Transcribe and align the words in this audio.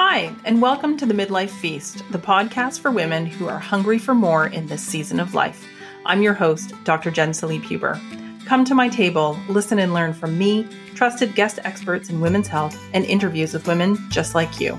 Hi, 0.00 0.32
and 0.44 0.62
welcome 0.62 0.96
to 0.98 1.06
the 1.06 1.12
Midlife 1.12 1.50
Feast, 1.50 2.04
the 2.12 2.20
podcast 2.20 2.78
for 2.78 2.92
women 2.92 3.26
who 3.26 3.48
are 3.48 3.58
hungry 3.58 3.98
for 3.98 4.14
more 4.14 4.46
in 4.46 4.68
this 4.68 4.80
season 4.80 5.18
of 5.18 5.34
life. 5.34 5.66
I'm 6.06 6.22
your 6.22 6.34
host, 6.34 6.72
Dr. 6.84 7.10
Jen 7.10 7.30
Salib 7.32 7.64
Huber. 7.64 8.00
Come 8.44 8.64
to 8.66 8.76
my 8.76 8.88
table, 8.88 9.36
listen 9.48 9.80
and 9.80 9.92
learn 9.92 10.12
from 10.12 10.38
me, 10.38 10.68
trusted 10.94 11.34
guest 11.34 11.58
experts 11.64 12.10
in 12.10 12.20
women's 12.20 12.46
health, 12.46 12.80
and 12.94 13.04
interviews 13.06 13.52
with 13.52 13.66
women 13.66 13.98
just 14.08 14.36
like 14.36 14.60
you. 14.60 14.78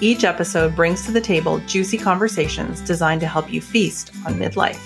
Each 0.00 0.22
episode 0.22 0.76
brings 0.76 1.04
to 1.06 1.10
the 1.10 1.20
table 1.20 1.58
juicy 1.66 1.98
conversations 1.98 2.80
designed 2.82 3.20
to 3.22 3.26
help 3.26 3.52
you 3.52 3.60
feast 3.60 4.12
on 4.24 4.34
midlife. 4.34 4.78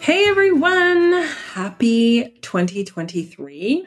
Hey 0.00 0.26
everyone, 0.26 1.12
happy 1.52 2.24
2023. 2.42 3.86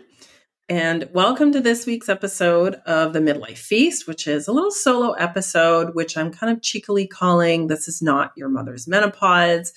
And 0.69 1.09
welcome 1.13 1.51
to 1.53 1.61
this 1.61 1.85
week's 1.85 2.09
episode 2.09 2.75
of 2.85 3.13
the 3.13 3.19
Midlife 3.19 3.57
Feast, 3.57 4.07
which 4.07 4.27
is 4.27 4.47
a 4.47 4.51
little 4.51 4.71
solo 4.71 5.13
episode, 5.13 5.95
which 5.95 6.17
I'm 6.17 6.31
kind 6.31 6.51
of 6.51 6.61
cheekily 6.61 7.07
calling 7.07 7.67
This 7.67 7.87
Is 7.87 8.01
Not 8.01 8.33
Your 8.35 8.49
Mother's 8.49 8.87
Menopause 8.87 9.73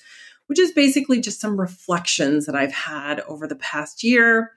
which 0.51 0.59
is 0.59 0.73
basically 0.73 1.21
just 1.21 1.39
some 1.39 1.57
reflections 1.57 2.45
that 2.45 2.57
I've 2.57 2.73
had 2.73 3.21
over 3.21 3.47
the 3.47 3.55
past 3.55 4.03
year, 4.03 4.51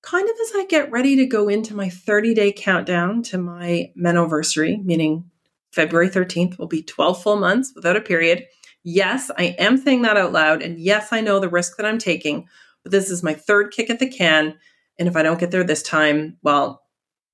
kind 0.00 0.26
of 0.26 0.34
as 0.42 0.52
I 0.54 0.64
get 0.64 0.90
ready 0.90 1.16
to 1.16 1.26
go 1.26 1.50
into 1.50 1.76
my 1.76 1.90
30 1.90 2.32
day 2.32 2.50
countdown 2.50 3.22
to 3.24 3.36
my 3.36 3.92
menoversary, 3.94 4.82
meaning 4.82 5.30
February 5.70 6.08
13th 6.08 6.58
will 6.58 6.66
be 6.66 6.82
12 6.82 7.22
full 7.22 7.36
months 7.36 7.72
without 7.74 7.94
a 7.94 8.00
period. 8.00 8.46
Yes, 8.84 9.30
I 9.36 9.54
am 9.58 9.76
saying 9.76 10.00
that 10.00 10.16
out 10.16 10.32
loud. 10.32 10.62
And 10.62 10.78
yes, 10.80 11.08
I 11.12 11.20
know 11.20 11.40
the 11.40 11.48
risk 11.50 11.76
that 11.76 11.84
I'm 11.84 11.98
taking, 11.98 12.48
but 12.82 12.90
this 12.90 13.10
is 13.10 13.22
my 13.22 13.34
third 13.34 13.70
kick 13.70 13.90
at 13.90 13.98
the 13.98 14.08
can. 14.08 14.54
And 15.02 15.08
if 15.08 15.16
I 15.16 15.24
don't 15.24 15.40
get 15.40 15.50
there 15.50 15.64
this 15.64 15.82
time, 15.82 16.36
well, 16.44 16.84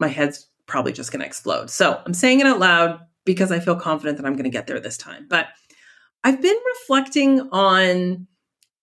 my 0.01 0.09
head's 0.09 0.49
probably 0.65 0.91
just 0.91 1.13
going 1.13 1.21
to 1.21 1.27
explode. 1.27 1.69
So 1.69 2.01
I'm 2.07 2.15
saying 2.15 2.41
it 2.41 2.47
out 2.47 2.59
loud 2.59 3.01
because 3.27 3.53
I 3.53 3.61
feel 3.61 3.77
confident 3.77 4.17
that 4.17 4.25
I'm 4.25 4.33
going 4.33 4.45
to 4.45 4.51
get 4.51 4.67
there 4.67 4.81
this 4.81 4.97
time. 4.97 5.27
But 5.29 5.49
I've 6.25 6.41
been 6.41 6.57
reflecting 6.81 7.47
on 7.53 8.27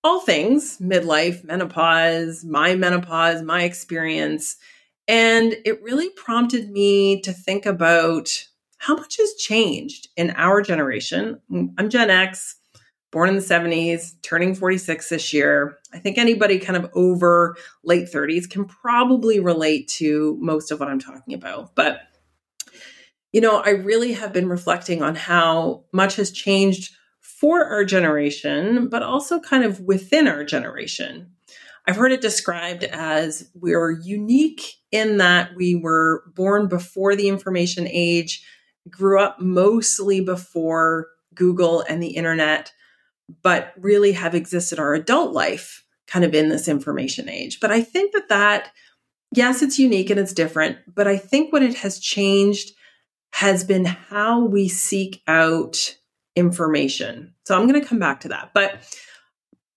all 0.03 0.19
things 0.19 0.77
midlife, 0.77 1.44
menopause, 1.44 2.45
my 2.45 2.75
menopause, 2.75 3.42
my 3.42 3.64
experience. 3.64 4.58
And 5.08 5.55
it 5.66 5.81
really 5.81 6.11
prompted 6.11 6.70
me 6.70 7.22
to 7.22 7.33
think 7.33 7.66
about 7.66 8.30
how 8.77 8.95
much 8.95 9.17
has 9.17 9.33
changed 9.33 10.09
in 10.16 10.30
our 10.38 10.61
generation. 10.61 11.42
I'm 11.80 11.89
Gen 11.89 12.11
X, 12.11 12.58
born 13.11 13.30
in 13.30 13.36
the 13.36 13.42
70s, 13.42 14.14
turning 14.22 14.56
46 14.56 15.09
this 15.09 15.34
year. 15.34 15.78
I 15.94 16.00
think 16.00 16.17
anybody 16.17 16.59
kind 16.59 16.75
of 16.75 16.89
over 16.94 17.56
late 17.84 18.09
30s 18.11 18.50
can 18.50 18.66
probably 18.66 19.39
relate 19.39 19.88
to 19.98 20.38
most 20.42 20.72
of 20.72 20.80
what 20.80 20.89
I'm 20.89 21.00
talking 21.00 21.33
about. 21.33 21.76
But, 21.76 22.02
you 23.31 23.42
know, 23.42 23.61
I 23.61 23.70
really 23.70 24.14
have 24.14 24.33
been 24.33 24.50
reflecting 24.50 25.02
on 25.02 25.16
how 25.16 25.86
much 25.94 26.17
has 26.17 26.31
changed 26.31 26.94
for 27.22 27.66
our 27.66 27.86
generation, 27.86 28.89
but 28.89 29.03
also 29.03 29.39
kind 29.39 29.64
of 29.64 29.80
within 29.81 30.28
our 30.28 30.44
generation. 30.44 31.31
I've 31.88 31.95
heard 31.95 32.11
it 32.11 32.22
described 32.22 32.83
as 32.83 33.50
we're 33.53 33.92
unique 33.92 34.64
in 34.92 35.17
that 35.17 35.56
we 35.56 35.76
were 35.76 36.23
born 36.36 36.67
before 36.67 37.16
the 37.16 37.28
information 37.28 37.88
age, 37.88 38.44
grew 38.89 39.20
up 39.20 39.39
mostly 39.39 40.20
before 40.22 41.08
Google 41.36 41.81
and 41.88 42.02
the 42.02 42.16
internet, 42.16 42.72
but 43.42 43.73
really 43.78 44.12
have 44.14 44.36
existed 44.36 44.80
our 44.80 44.94
adult 44.94 45.34
life 45.34 45.84
kind 46.08 46.23
of 46.26 46.34
in 46.34 46.50
this 46.50 46.68
information 46.68 47.30
age. 47.30 47.59
But 47.59 47.72
I 47.72 47.82
think 47.82 48.14
that 48.14 48.30
that, 48.30 48.72
yes, 49.34 49.62
it's 49.62 49.80
unique 49.80 50.09
and 50.09 50.20
it's 50.20 50.34
different, 50.34 50.78
but 50.94 51.08
I 51.08 51.17
think 51.17 51.52
what 51.52 51.64
it 51.64 51.76
has 51.76 52.00
changed 52.00 52.73
has 53.34 53.64
been 53.64 53.86
how 53.86 54.45
we 54.45 54.67
seek 54.67 55.22
out 55.28 55.98
information. 56.36 57.34
So 57.45 57.56
I'm 57.56 57.67
going 57.67 57.82
to 57.82 57.88
come 57.88 58.00
back 58.00 58.22
to 58.22 58.30
that. 58.30 58.52
But 58.54 58.80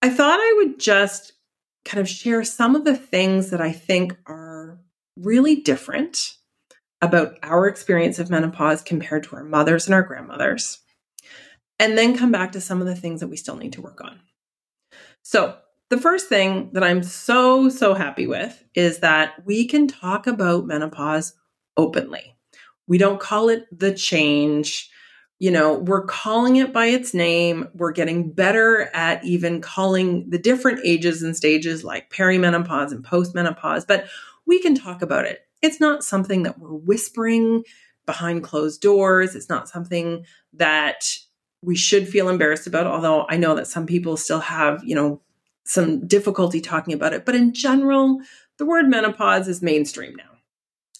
I 0.02 0.10
thought 0.10 0.38
I 0.38 0.54
would 0.58 0.78
just 0.78 1.32
kind 1.84 2.00
of 2.00 2.08
share 2.08 2.44
some 2.44 2.76
of 2.76 2.84
the 2.84 2.96
things 2.96 3.50
that 3.50 3.60
I 3.60 3.72
think 3.72 4.16
are 4.26 4.78
really 5.16 5.56
different 5.56 6.34
about 7.00 7.38
our 7.42 7.66
experience 7.66 8.18
of 8.18 8.30
menopause 8.30 8.82
compared 8.82 9.24
to 9.24 9.36
our 9.36 9.44
mothers 9.44 9.86
and 9.86 9.94
our 9.94 10.02
grandmothers. 10.02 10.78
And 11.78 11.96
then 11.96 12.16
come 12.16 12.32
back 12.32 12.52
to 12.52 12.60
some 12.60 12.80
of 12.80 12.86
the 12.86 12.96
things 12.96 13.20
that 13.20 13.28
we 13.28 13.36
still 13.36 13.56
need 13.56 13.72
to 13.74 13.82
work 13.82 14.00
on. 14.02 14.20
So, 15.22 15.56
the 15.90 15.98
first 15.98 16.28
thing 16.28 16.70
that 16.74 16.84
I'm 16.84 17.02
so, 17.02 17.70
so 17.70 17.94
happy 17.94 18.26
with 18.26 18.62
is 18.74 18.98
that 18.98 19.46
we 19.46 19.66
can 19.66 19.88
talk 19.88 20.26
about 20.26 20.66
menopause 20.66 21.34
openly. 21.78 22.36
We 22.86 22.98
don't 22.98 23.20
call 23.20 23.48
it 23.48 23.66
the 23.72 23.94
change 23.94 24.90
you 25.40 25.52
know, 25.52 25.74
we're 25.74 26.04
calling 26.04 26.56
it 26.56 26.72
by 26.72 26.86
its 26.86 27.14
name. 27.14 27.68
We're 27.74 27.92
getting 27.92 28.32
better 28.32 28.90
at 28.92 29.24
even 29.24 29.60
calling 29.60 30.28
the 30.28 30.38
different 30.38 30.80
ages 30.84 31.22
and 31.22 31.36
stages 31.36 31.84
like 31.84 32.10
perimenopause 32.10 32.90
and 32.90 33.04
postmenopause, 33.04 33.86
but 33.86 34.08
we 34.46 34.60
can 34.60 34.74
talk 34.74 35.00
about 35.00 35.26
it. 35.26 35.46
It's 35.62 35.80
not 35.80 36.02
something 36.02 36.42
that 36.42 36.58
we're 36.58 36.74
whispering 36.74 37.62
behind 38.04 38.42
closed 38.42 38.80
doors. 38.80 39.36
It's 39.36 39.48
not 39.48 39.68
something 39.68 40.24
that 40.54 41.08
we 41.62 41.76
should 41.76 42.08
feel 42.08 42.28
embarrassed 42.28 42.66
about, 42.66 42.86
although 42.86 43.26
I 43.28 43.36
know 43.36 43.54
that 43.54 43.66
some 43.66 43.86
people 43.86 44.16
still 44.16 44.40
have, 44.40 44.82
you 44.84 44.94
know, 44.94 45.20
some 45.64 46.06
difficulty 46.06 46.60
talking 46.60 46.94
about 46.94 47.12
it. 47.12 47.24
But 47.24 47.34
in 47.34 47.52
general, 47.52 48.20
the 48.58 48.66
word 48.66 48.88
menopause 48.88 49.48
is 49.48 49.60
mainstream 49.60 50.14
now. 50.16 50.30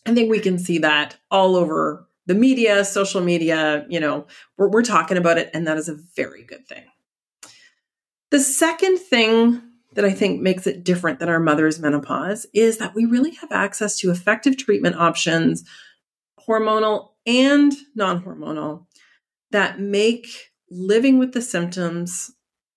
I 0.07 0.15
think 0.15 0.31
we 0.31 0.41
can 0.41 0.59
see 0.59 0.79
that 0.79 1.17
all 1.31 1.57
over 1.57 2.07
the 2.27 2.35
media, 2.35 2.85
social 2.85 3.21
media, 3.21 3.87
you 3.89 3.99
know, 3.99 4.27
we're, 4.57 4.69
we're 4.69 4.83
talking 4.83 5.17
about 5.17 5.39
it, 5.39 5.51
and 5.55 5.67
that 5.67 5.79
is 5.79 5.89
a 5.89 5.99
very 6.15 6.45
good 6.45 6.67
thing. 6.67 6.85
The 8.31 8.41
second 8.41 8.99
thing 8.99 9.63
that 9.95 10.05
I 10.05 10.13
think 10.13 10.43
makes 10.43 10.67
it 10.67 10.85
different 10.85 11.19
than 11.19 11.31
our 11.31 11.41
mother's 11.41 11.81
menopause 11.81 12.47
is 12.53 12.79
that 12.79 12.95
we 12.95 13.07
really 13.07 13.33
have 13.37 13.51
access 13.51 13.97
to 13.99 14.11
effective 14.11 14.59
treatment 14.59 14.97
options, 14.97 15.65
hormonal 16.47 17.09
and 17.27 17.73
non 17.95 18.23
hormonal, 18.23 18.87
that 19.50 19.81
make 19.81 20.50
living 20.70 21.19
with 21.19 21.32
the 21.32 21.42
symptoms 21.42 22.31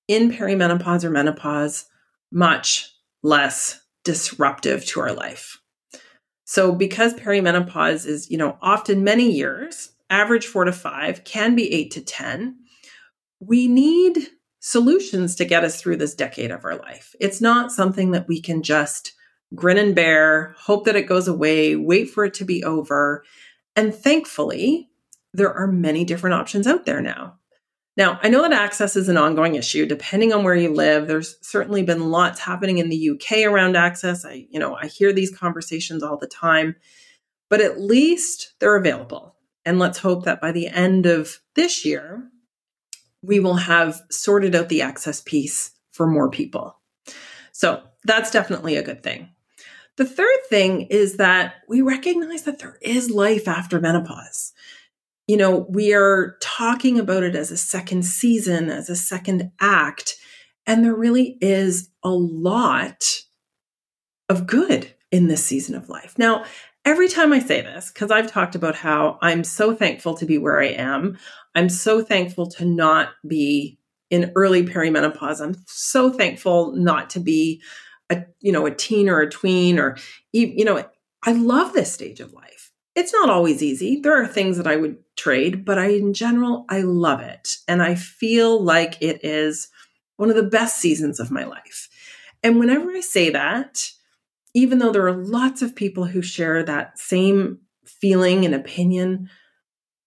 in 0.08 0.32
perimenopause 0.32 1.04
or 1.04 1.10
menopause 1.10 1.86
much 2.32 2.90
less 3.24 3.82
disruptive 4.04 4.86
to 4.86 5.00
our 5.00 5.14
life. 5.14 5.60
So 6.46 6.74
because 6.74 7.14
perimenopause 7.14 8.06
is, 8.06 8.30
you 8.30 8.38
know, 8.38 8.58
often 8.62 9.04
many 9.04 9.32
years, 9.32 9.92
average 10.10 10.48
4 10.48 10.66
to 10.66 10.74
5, 10.74 11.24
can 11.24 11.56
be 11.56 11.72
8 11.74 11.92
to 11.92 12.02
10, 12.02 12.58
we 13.40 13.68
need 13.68 14.28
solutions 14.60 15.36
to 15.36 15.46
get 15.46 15.64
us 15.64 15.82
through 15.82 15.98
this 15.98 16.14
decade 16.14 16.52
of 16.52 16.66
our 16.66 16.78
life. 16.78 17.16
It's 17.20 17.42
not 17.42 17.72
something 17.72 18.12
that 18.12 18.28
we 18.28 18.42
can 18.42 18.64
just 18.64 19.14
grin 19.56 19.78
and 19.78 19.96
bear, 19.96 20.56
hope 20.58 20.86
that 20.86 20.96
it 20.96 21.08
goes 21.08 21.28
away, 21.28 21.76
wait 21.76 22.10
for 22.10 22.26
it 22.26 22.34
to 22.36 22.46
be 22.46 22.64
over. 22.64 23.24
And 23.76 23.94
thankfully, 23.94 24.91
there 25.34 25.54
are 25.54 25.68
many 25.68 26.06
different 26.06 26.34
options 26.34 26.68
out 26.68 26.86
there 26.86 27.02
now. 27.02 27.38
Now, 27.98 28.20
I 28.24 28.30
know 28.30 28.42
that 28.42 28.54
access 28.54 28.96
is 28.96 29.10
an 29.10 29.18
ongoing 29.18 29.56
issue 29.56 29.86
depending 29.86 30.32
on 30.32 30.44
where 30.44 30.56
you 30.56 30.74
live. 30.74 31.08
There's 31.08 31.36
certainly 31.42 31.84
been 31.84 32.10
lots 32.10 32.40
happening 32.40 32.78
in 32.78 32.90
the 32.90 33.10
UK 33.12 33.46
around 33.46 33.76
access. 33.76 34.26
I, 34.26 34.48
you 34.50 34.60
know, 34.60 34.76
I 34.76 34.88
hear 34.88 35.12
these 35.12 35.36
conversations 35.36 36.02
all 36.02 36.18
the 36.18 36.28
time. 36.28 36.76
But 37.50 37.60
at 37.60 37.82
least 37.82 38.54
they're 38.60 38.78
available. 38.78 39.36
And 39.66 39.78
let's 39.78 40.00
hope 40.00 40.24
that 40.24 40.40
by 40.40 40.54
the 40.54 40.68
end 40.68 41.06
of 41.06 41.40
this 41.56 41.86
year, 41.86 42.24
we 43.22 43.40
will 43.40 43.56
have 43.56 44.02
sorted 44.10 44.56
out 44.56 44.70
the 44.70 44.82
access 44.82 45.22
piece 45.22 45.72
for 45.92 46.08
more 46.08 46.30
people. 46.30 46.80
So, 47.52 47.84
that's 48.04 48.32
definitely 48.32 48.78
a 48.78 48.84
good 48.84 49.04
thing. 49.04 49.30
The 49.98 50.06
third 50.06 50.40
thing 50.50 50.84
is 50.84 51.18
that 51.18 51.56
we 51.68 51.82
recognize 51.82 52.44
that 52.44 52.58
there 52.58 52.80
is 52.82 53.12
life 53.12 53.48
after 53.48 53.80
menopause 53.80 54.54
you 55.32 55.38
know, 55.38 55.66
we 55.70 55.94
are 55.94 56.36
talking 56.42 57.00
about 57.00 57.24
it 57.24 57.38
as 57.38 57.52
a 57.52 57.58
second 57.58 58.04
season, 58.04 58.70
as 58.70 58.90
a 58.90 58.98
second 58.98 59.50
act. 59.62 60.18
And 60.68 60.84
there 60.84 60.94
really 60.94 61.38
is 61.40 61.88
a 62.04 62.10
lot 62.10 63.22
of 64.28 64.46
good 64.46 64.94
in 65.10 65.30
this 65.30 65.42
season 65.42 65.74
of 65.74 65.88
life. 65.88 66.18
Now, 66.18 66.44
every 66.84 67.08
time 67.08 67.32
I 67.32 67.40
say 67.40 67.62
this, 67.62 67.94
because 67.94 68.12
I've 68.12 68.30
talked 68.30 68.56
about 68.56 68.76
how 68.76 69.20
I'm 69.22 69.46
so 69.46 69.74
thankful 69.74 70.16
to 70.16 70.26
be 70.26 70.38
where 70.38 70.62
I 70.62 70.66
am, 70.66 71.18
I'm 71.56 71.70
so 71.70 72.04
thankful 72.04 72.48
to 72.48 72.66
not 72.66 73.12
be 73.26 73.80
in 74.10 74.34
early 74.36 74.66
perimenopause. 74.66 75.40
I'm 75.40 75.56
so 75.66 76.12
thankful 76.12 76.74
not 76.74 77.10
to 77.12 77.22
be 77.22 77.62
a 78.10 78.26
you 78.42 78.52
know 78.52 78.66
a 78.66 78.76
teen 78.76 79.08
or 79.08 79.22
a 79.22 79.30
tween 79.30 79.80
or 79.80 79.96
you 80.34 80.66
know 80.66 80.84
I 81.24 81.32
love 81.32 81.72
this 81.72 81.94
stage 81.94 82.20
of 82.20 82.34
life 82.34 82.51
it's 82.96 83.14
not 83.14 83.30
always 83.30 83.64
easy. 83.64 84.00
There 84.00 84.22
are 84.22 84.28
things 84.28 84.58
that 84.58 84.68
I 84.68 84.76
would 84.76 84.98
trade, 85.16 85.64
but 85.64 85.78
I, 85.78 85.90
in 85.90 86.14
general, 86.14 86.66
I 86.70 86.82
love 86.82 87.22
it. 87.22 87.58
And 87.68 87.82
I 87.82 87.96
feel 87.96 88.62
like 88.62 89.02
it 89.02 89.24
is 89.24 89.70
one 90.18 90.30
of 90.30 90.36
the 90.36 90.44
best 90.44 90.80
seasons 90.80 91.20
of 91.20 91.32
my 91.32 91.46
life. 91.46 91.90
And 92.44 92.60
whenever 92.60 92.92
I 92.92 93.02
say 93.02 93.30
that, 93.30 93.90
even 94.54 94.80
though 94.80 94.92
there 94.92 95.08
are 95.08 95.14
lots 95.14 95.62
of 95.62 95.76
people 95.76 96.06
who 96.06 96.22
share 96.22 96.64
that 96.64 97.00
same 97.00 97.60
feeling 97.86 98.46
and 98.46 98.54
opinion, 98.54 99.30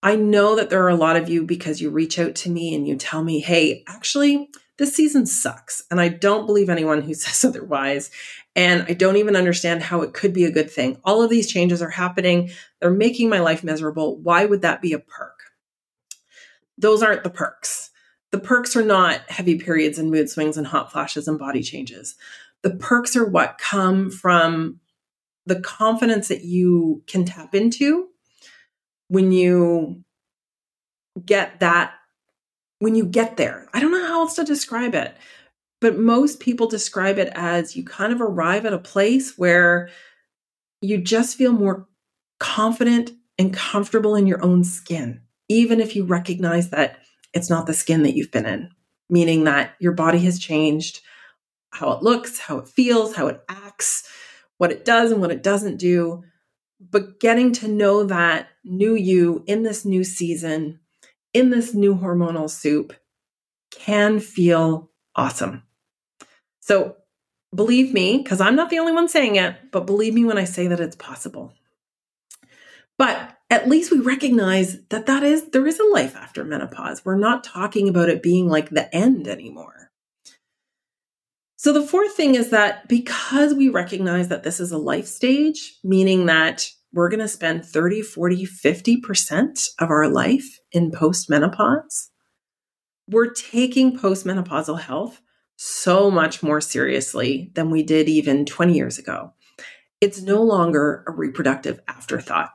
I 0.02 0.16
know 0.16 0.54
that 0.56 0.68
there 0.68 0.82
are 0.84 0.90
a 0.90 0.96
lot 0.96 1.16
of 1.16 1.30
you 1.30 1.44
because 1.44 1.80
you 1.80 1.88
reach 1.88 2.18
out 2.18 2.34
to 2.36 2.50
me 2.50 2.74
and 2.74 2.86
you 2.86 2.96
tell 2.96 3.24
me, 3.24 3.40
hey, 3.40 3.84
actually, 3.88 4.50
this 4.76 4.94
season 4.94 5.24
sucks. 5.24 5.82
And 5.90 6.00
I 6.00 6.08
don't 6.08 6.46
believe 6.46 6.68
anyone 6.68 7.00
who 7.00 7.14
says 7.14 7.44
otherwise. 7.44 8.10
And 8.56 8.84
I 8.88 8.92
don't 8.92 9.16
even 9.16 9.34
understand 9.36 9.82
how 9.82 10.02
it 10.02 10.12
could 10.12 10.32
be 10.32 10.44
a 10.44 10.52
good 10.52 10.70
thing. 10.70 10.98
All 11.04 11.22
of 11.22 11.30
these 11.30 11.50
changes 11.50 11.82
are 11.82 11.90
happening. 11.90 12.50
They're 12.80 12.90
making 12.90 13.28
my 13.28 13.40
life 13.40 13.64
miserable. 13.64 14.16
Why 14.18 14.44
would 14.44 14.62
that 14.62 14.80
be 14.80 14.92
a 14.92 14.98
perk? 14.98 15.40
Those 16.78 17.02
aren't 17.02 17.24
the 17.24 17.30
perks. 17.30 17.90
The 18.30 18.38
perks 18.38 18.76
are 18.76 18.84
not 18.84 19.28
heavy 19.28 19.58
periods 19.58 19.98
and 19.98 20.10
mood 20.10 20.28
swings 20.28 20.56
and 20.56 20.66
hot 20.66 20.92
flashes 20.92 21.28
and 21.28 21.38
body 21.38 21.62
changes. 21.62 22.16
The 22.62 22.74
perks 22.74 23.14
are 23.16 23.24
what 23.24 23.58
come 23.58 24.10
from 24.10 24.80
the 25.46 25.60
confidence 25.60 26.28
that 26.28 26.42
you 26.42 27.02
can 27.06 27.24
tap 27.24 27.54
into 27.54 28.08
when 29.08 29.30
you 29.32 30.02
get 31.24 31.60
that, 31.60 31.92
when 32.78 32.94
you 32.94 33.04
get 33.04 33.36
there. 33.36 33.68
I 33.72 33.80
don't 33.80 33.92
know 33.92 34.06
how 34.06 34.20
else 34.22 34.36
to 34.36 34.44
describe 34.44 34.94
it, 34.94 35.14
but 35.84 35.98
most 35.98 36.40
people 36.40 36.66
describe 36.66 37.18
it 37.18 37.30
as 37.34 37.76
you 37.76 37.84
kind 37.84 38.10
of 38.10 38.22
arrive 38.22 38.64
at 38.64 38.72
a 38.72 38.78
place 38.78 39.36
where 39.36 39.90
you 40.80 40.96
just 40.96 41.36
feel 41.36 41.52
more 41.52 41.86
confident 42.40 43.10
and 43.38 43.52
comfortable 43.52 44.16
in 44.16 44.26
your 44.26 44.42
own 44.42 44.64
skin, 44.64 45.20
even 45.50 45.82
if 45.82 45.94
you 45.94 46.06
recognize 46.06 46.70
that 46.70 47.00
it's 47.34 47.50
not 47.50 47.66
the 47.66 47.74
skin 47.74 48.02
that 48.02 48.16
you've 48.16 48.30
been 48.30 48.46
in, 48.46 48.70
meaning 49.10 49.44
that 49.44 49.74
your 49.78 49.92
body 49.92 50.20
has 50.20 50.38
changed 50.38 51.02
how 51.68 51.92
it 51.92 52.02
looks, 52.02 52.38
how 52.38 52.56
it 52.56 52.68
feels, 52.68 53.14
how 53.14 53.26
it 53.26 53.44
acts, 53.50 54.08
what 54.56 54.72
it 54.72 54.86
does 54.86 55.12
and 55.12 55.20
what 55.20 55.32
it 55.32 55.42
doesn't 55.42 55.76
do. 55.76 56.24
But 56.80 57.20
getting 57.20 57.52
to 57.52 57.68
know 57.68 58.04
that 58.04 58.48
new 58.64 58.94
you 58.94 59.44
in 59.46 59.64
this 59.64 59.84
new 59.84 60.02
season, 60.02 60.80
in 61.34 61.50
this 61.50 61.74
new 61.74 61.94
hormonal 61.94 62.48
soup, 62.48 62.94
can 63.70 64.18
feel 64.18 64.90
awesome. 65.14 65.62
So 66.64 66.96
believe 67.54 67.92
me, 67.92 68.16
because 68.16 68.40
I'm 68.40 68.56
not 68.56 68.70
the 68.70 68.78
only 68.78 68.92
one 68.92 69.06
saying 69.06 69.36
it, 69.36 69.54
but 69.70 69.84
believe 69.84 70.14
me 70.14 70.24
when 70.24 70.38
I 70.38 70.44
say 70.44 70.66
that 70.66 70.80
it's 70.80 70.96
possible. 70.96 71.52
But 72.96 73.36
at 73.50 73.68
least 73.68 73.92
we 73.92 73.98
recognize 74.00 74.78
that 74.88 75.04
that 75.04 75.22
is 75.22 75.50
there 75.50 75.66
is 75.66 75.78
a 75.78 75.92
life 75.92 76.16
after 76.16 76.42
menopause. 76.42 77.04
We're 77.04 77.18
not 77.18 77.44
talking 77.44 77.86
about 77.86 78.08
it 78.08 78.22
being 78.22 78.48
like 78.48 78.70
the 78.70 78.92
end 78.96 79.28
anymore. 79.28 79.90
So 81.56 81.74
the 81.74 81.86
fourth 81.86 82.14
thing 82.14 82.34
is 82.34 82.48
that 82.48 82.88
because 82.88 83.52
we 83.52 83.68
recognize 83.68 84.28
that 84.28 84.42
this 84.42 84.58
is 84.58 84.72
a 84.72 84.78
life 84.78 85.06
stage, 85.06 85.74
meaning 85.84 86.24
that 86.26 86.70
we're 86.94 87.10
going 87.10 87.20
to 87.20 87.28
spend 87.28 87.66
30, 87.66 88.00
40, 88.00 88.46
50% 88.46 89.68
of 89.80 89.90
our 89.90 90.08
life 90.08 90.60
in 90.72 90.90
postmenopause, 90.90 92.08
we're 93.06 93.32
taking 93.32 93.98
postmenopausal 93.98 94.80
health 94.80 95.20
so 95.56 96.10
much 96.10 96.42
more 96.42 96.60
seriously 96.60 97.50
than 97.54 97.70
we 97.70 97.82
did 97.82 98.08
even 98.08 98.44
20 98.44 98.74
years 98.74 98.98
ago. 98.98 99.32
It's 100.00 100.20
no 100.22 100.42
longer 100.42 101.04
a 101.06 101.12
reproductive 101.12 101.80
afterthought 101.88 102.50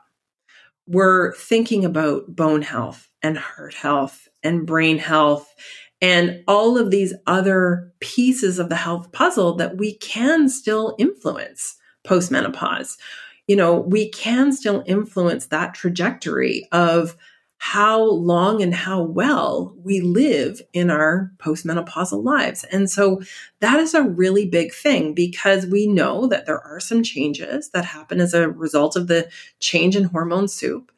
we're 0.90 1.32
thinking 1.34 1.84
about 1.84 2.34
bone 2.34 2.62
health 2.62 3.08
and 3.22 3.38
heart 3.38 3.74
health 3.74 4.28
and 4.42 4.66
brain 4.66 4.98
health 4.98 5.54
and 6.02 6.42
all 6.48 6.76
of 6.76 6.90
these 6.90 7.14
other 7.28 7.92
pieces 8.00 8.58
of 8.58 8.68
the 8.68 8.76
health 8.76 9.12
puzzle 9.12 9.54
that 9.54 9.76
we 9.76 9.94
can 9.98 10.48
still 10.48 10.96
influence 10.98 11.76
post 12.02 12.32
menopause. 12.32 12.98
You 13.46 13.54
know, 13.54 13.78
we 13.78 14.10
can 14.10 14.52
still 14.52 14.82
influence 14.84 15.46
that 15.46 15.74
trajectory 15.74 16.66
of 16.72 17.16
how 17.62 18.02
long 18.02 18.62
and 18.62 18.74
how 18.74 19.02
well 19.02 19.74
we 19.84 20.00
live 20.00 20.62
in 20.72 20.90
our 20.90 21.30
postmenopausal 21.36 22.24
lives. 22.24 22.64
And 22.64 22.90
so 22.90 23.20
that 23.60 23.78
is 23.78 23.92
a 23.92 24.02
really 24.02 24.46
big 24.46 24.72
thing 24.72 25.12
because 25.12 25.66
we 25.66 25.86
know 25.86 26.26
that 26.28 26.46
there 26.46 26.58
are 26.62 26.80
some 26.80 27.02
changes 27.02 27.68
that 27.70 27.84
happen 27.84 28.18
as 28.18 28.32
a 28.32 28.48
result 28.48 28.96
of 28.96 29.08
the 29.08 29.28
change 29.58 29.94
in 29.94 30.04
hormone 30.04 30.48
soup 30.48 30.90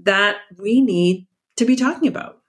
that 0.00 0.36
we 0.58 0.82
need 0.82 1.26
to 1.56 1.64
be 1.64 1.76
talking 1.76 2.08
about. 2.08 2.42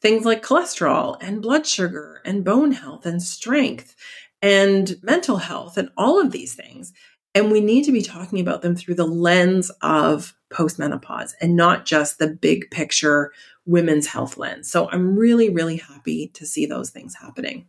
Things 0.00 0.24
like 0.24 0.44
cholesterol 0.44 1.16
and 1.20 1.42
blood 1.42 1.66
sugar 1.66 2.22
and 2.24 2.44
bone 2.44 2.70
health 2.70 3.06
and 3.06 3.20
strength 3.20 3.96
and 4.40 4.94
mental 5.02 5.38
health 5.38 5.76
and 5.76 5.90
all 5.96 6.20
of 6.20 6.30
these 6.30 6.54
things. 6.54 6.92
And 7.34 7.50
we 7.50 7.60
need 7.60 7.84
to 7.86 7.92
be 7.92 8.02
talking 8.02 8.38
about 8.38 8.62
them 8.62 8.76
through 8.76 8.94
the 8.94 9.06
lens 9.06 9.68
of 9.82 10.32
postmenopause 10.50 11.34
and 11.40 11.56
not 11.56 11.86
just 11.86 12.18
the 12.18 12.26
big 12.26 12.70
picture 12.70 13.32
women's 13.66 14.06
health 14.06 14.36
lens. 14.36 14.70
So 14.70 14.90
I'm 14.90 15.16
really, 15.16 15.48
really 15.48 15.76
happy 15.76 16.28
to 16.34 16.46
see 16.46 16.66
those 16.66 16.90
things 16.90 17.14
happening. 17.14 17.66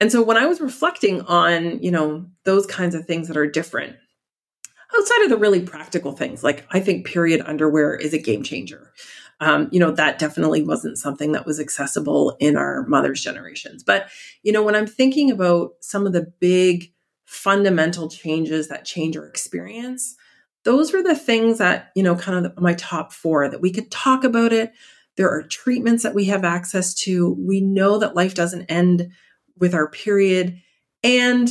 And 0.00 0.12
so 0.12 0.22
when 0.22 0.36
I 0.36 0.46
was 0.46 0.60
reflecting 0.60 1.22
on, 1.22 1.82
you 1.82 1.90
know, 1.90 2.26
those 2.44 2.66
kinds 2.66 2.94
of 2.94 3.04
things 3.04 3.28
that 3.28 3.36
are 3.36 3.50
different, 3.50 3.96
outside 4.96 5.22
of 5.24 5.30
the 5.30 5.36
really 5.36 5.60
practical 5.60 6.12
things, 6.12 6.44
like 6.44 6.64
I 6.70 6.80
think 6.80 7.06
period 7.06 7.42
underwear 7.44 7.94
is 7.94 8.14
a 8.14 8.18
game 8.18 8.42
changer. 8.42 8.92
Um, 9.40 9.68
you 9.70 9.78
know, 9.78 9.92
that 9.92 10.18
definitely 10.18 10.62
wasn't 10.62 10.98
something 10.98 11.32
that 11.32 11.46
was 11.46 11.60
accessible 11.60 12.36
in 12.40 12.56
our 12.56 12.84
mother's 12.86 13.22
generations. 13.22 13.84
But, 13.84 14.08
you 14.42 14.52
know, 14.52 14.62
when 14.62 14.74
I'm 14.74 14.86
thinking 14.86 15.30
about 15.30 15.72
some 15.80 16.06
of 16.06 16.12
the 16.12 16.32
big 16.40 16.92
fundamental 17.24 18.08
changes 18.08 18.68
that 18.68 18.84
change 18.84 19.16
our 19.16 19.26
experience, 19.26 20.16
those 20.64 20.92
were 20.92 21.02
the 21.02 21.14
things 21.14 21.58
that, 21.58 21.90
you 21.94 22.02
know, 22.02 22.16
kind 22.16 22.44
of 22.44 22.58
my 22.60 22.74
top 22.74 23.12
four 23.12 23.48
that 23.48 23.60
we 23.60 23.70
could 23.70 23.90
talk 23.90 24.24
about 24.24 24.52
it. 24.52 24.72
There 25.16 25.30
are 25.30 25.42
treatments 25.42 26.02
that 26.02 26.14
we 26.14 26.26
have 26.26 26.44
access 26.44 26.94
to. 26.94 27.34
We 27.38 27.60
know 27.60 27.98
that 27.98 28.14
life 28.14 28.34
doesn't 28.34 28.66
end 28.66 29.10
with 29.58 29.74
our 29.74 29.88
period. 29.90 30.60
And 31.02 31.48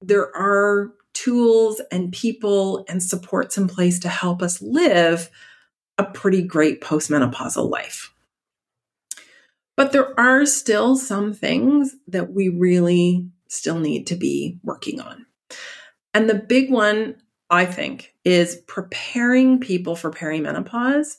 there 0.00 0.34
are 0.36 0.92
tools 1.14 1.80
and 1.90 2.12
people 2.12 2.84
and 2.88 3.02
supports 3.02 3.58
in 3.58 3.68
place 3.68 3.98
to 4.00 4.08
help 4.08 4.42
us 4.42 4.62
live 4.62 5.30
a 5.98 6.04
pretty 6.04 6.42
great 6.42 6.80
postmenopausal 6.80 7.70
life. 7.70 8.14
But 9.76 9.92
there 9.92 10.18
are 10.18 10.46
still 10.46 10.96
some 10.96 11.32
things 11.32 11.96
that 12.08 12.32
we 12.32 12.48
really 12.48 13.28
still 13.48 13.78
need 13.78 14.06
to 14.08 14.16
be 14.16 14.58
working 14.62 15.00
on. 15.00 15.26
And 16.14 16.28
the 16.28 16.34
big 16.34 16.70
one, 16.70 17.16
I 17.52 17.66
think, 17.66 18.14
is 18.24 18.56
preparing 18.66 19.60
people 19.60 19.94
for 19.94 20.10
perimenopause 20.10 21.18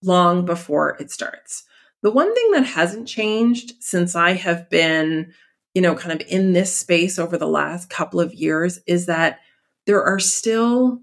long 0.00 0.44
before 0.44 0.96
it 1.00 1.10
starts. 1.10 1.64
The 2.02 2.12
one 2.12 2.32
thing 2.32 2.52
that 2.52 2.64
hasn't 2.64 3.08
changed 3.08 3.72
since 3.80 4.14
I 4.14 4.34
have 4.34 4.70
been, 4.70 5.32
you 5.74 5.82
know, 5.82 5.96
kind 5.96 6.20
of 6.20 6.26
in 6.28 6.52
this 6.52 6.74
space 6.74 7.18
over 7.18 7.36
the 7.36 7.48
last 7.48 7.90
couple 7.90 8.20
of 8.20 8.32
years 8.32 8.78
is 8.86 9.06
that 9.06 9.40
there 9.86 10.02
are 10.04 10.20
still 10.20 11.00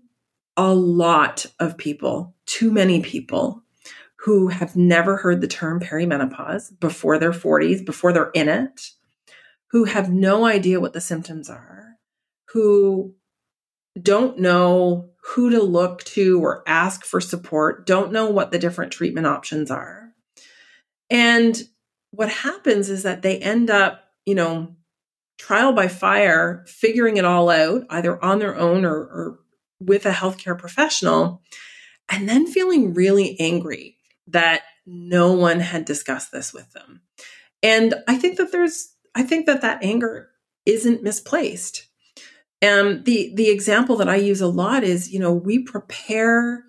a 0.55 0.73
lot 0.73 1.45
of 1.59 1.77
people, 1.77 2.33
too 2.45 2.71
many 2.71 3.01
people, 3.01 3.63
who 4.15 4.47
have 4.47 4.77
never 4.77 5.17
heard 5.17 5.41
the 5.41 5.47
term 5.47 5.81
perimenopause 5.81 6.77
before 6.79 7.17
their 7.17 7.31
40s, 7.31 7.85
before 7.85 8.13
they're 8.13 8.31
in 8.33 8.47
it, 8.47 8.91
who 9.71 9.83
have 9.83 10.09
no 10.09 10.45
idea 10.45 10.79
what 10.79 10.93
the 10.93 11.01
symptoms 11.01 11.49
are, 11.49 11.95
who 12.53 13.13
don't 14.01 14.39
know 14.39 15.09
who 15.21 15.49
to 15.49 15.61
look 15.61 16.03
to 16.03 16.41
or 16.41 16.63
ask 16.67 17.03
for 17.03 17.21
support, 17.21 17.85
don't 17.85 18.11
know 18.11 18.29
what 18.29 18.51
the 18.51 18.59
different 18.59 18.91
treatment 18.91 19.27
options 19.27 19.69
are. 19.69 20.11
And 21.09 21.61
what 22.11 22.29
happens 22.29 22.89
is 22.89 23.03
that 23.03 23.21
they 23.21 23.37
end 23.39 23.69
up, 23.69 24.03
you 24.25 24.35
know, 24.35 24.75
trial 25.37 25.73
by 25.73 25.87
fire, 25.87 26.65
figuring 26.67 27.17
it 27.17 27.25
all 27.25 27.49
out, 27.49 27.83
either 27.89 28.23
on 28.23 28.39
their 28.39 28.55
own 28.55 28.85
or, 28.85 28.95
or 28.95 29.39
with 29.79 30.05
a 30.05 30.11
healthcare 30.11 30.57
professional, 30.57 31.41
and 32.11 32.27
then 32.27 32.47
feeling 32.47 32.93
really 32.93 33.39
angry 33.39 33.97
that 34.27 34.63
no 34.85 35.33
one 35.33 35.59
had 35.59 35.85
discussed 35.85 36.31
this 36.31 36.53
with 36.53 36.71
them. 36.73 37.01
And 37.61 37.95
I 38.07 38.17
think 38.17 38.37
that 38.37 38.51
there's, 38.51 38.93
I 39.15 39.23
think 39.23 39.45
that 39.45 39.61
that 39.61 39.83
anger 39.83 40.29
isn't 40.65 41.03
misplaced. 41.03 41.87
Um, 42.61 43.03
the 43.03 43.31
the 43.35 43.49
example 43.49 43.95
that 43.97 44.09
I 44.09 44.17
use 44.17 44.41
a 44.41 44.47
lot 44.47 44.83
is, 44.83 45.11
you 45.11 45.19
know, 45.19 45.33
we 45.33 45.59
prepare 45.59 46.63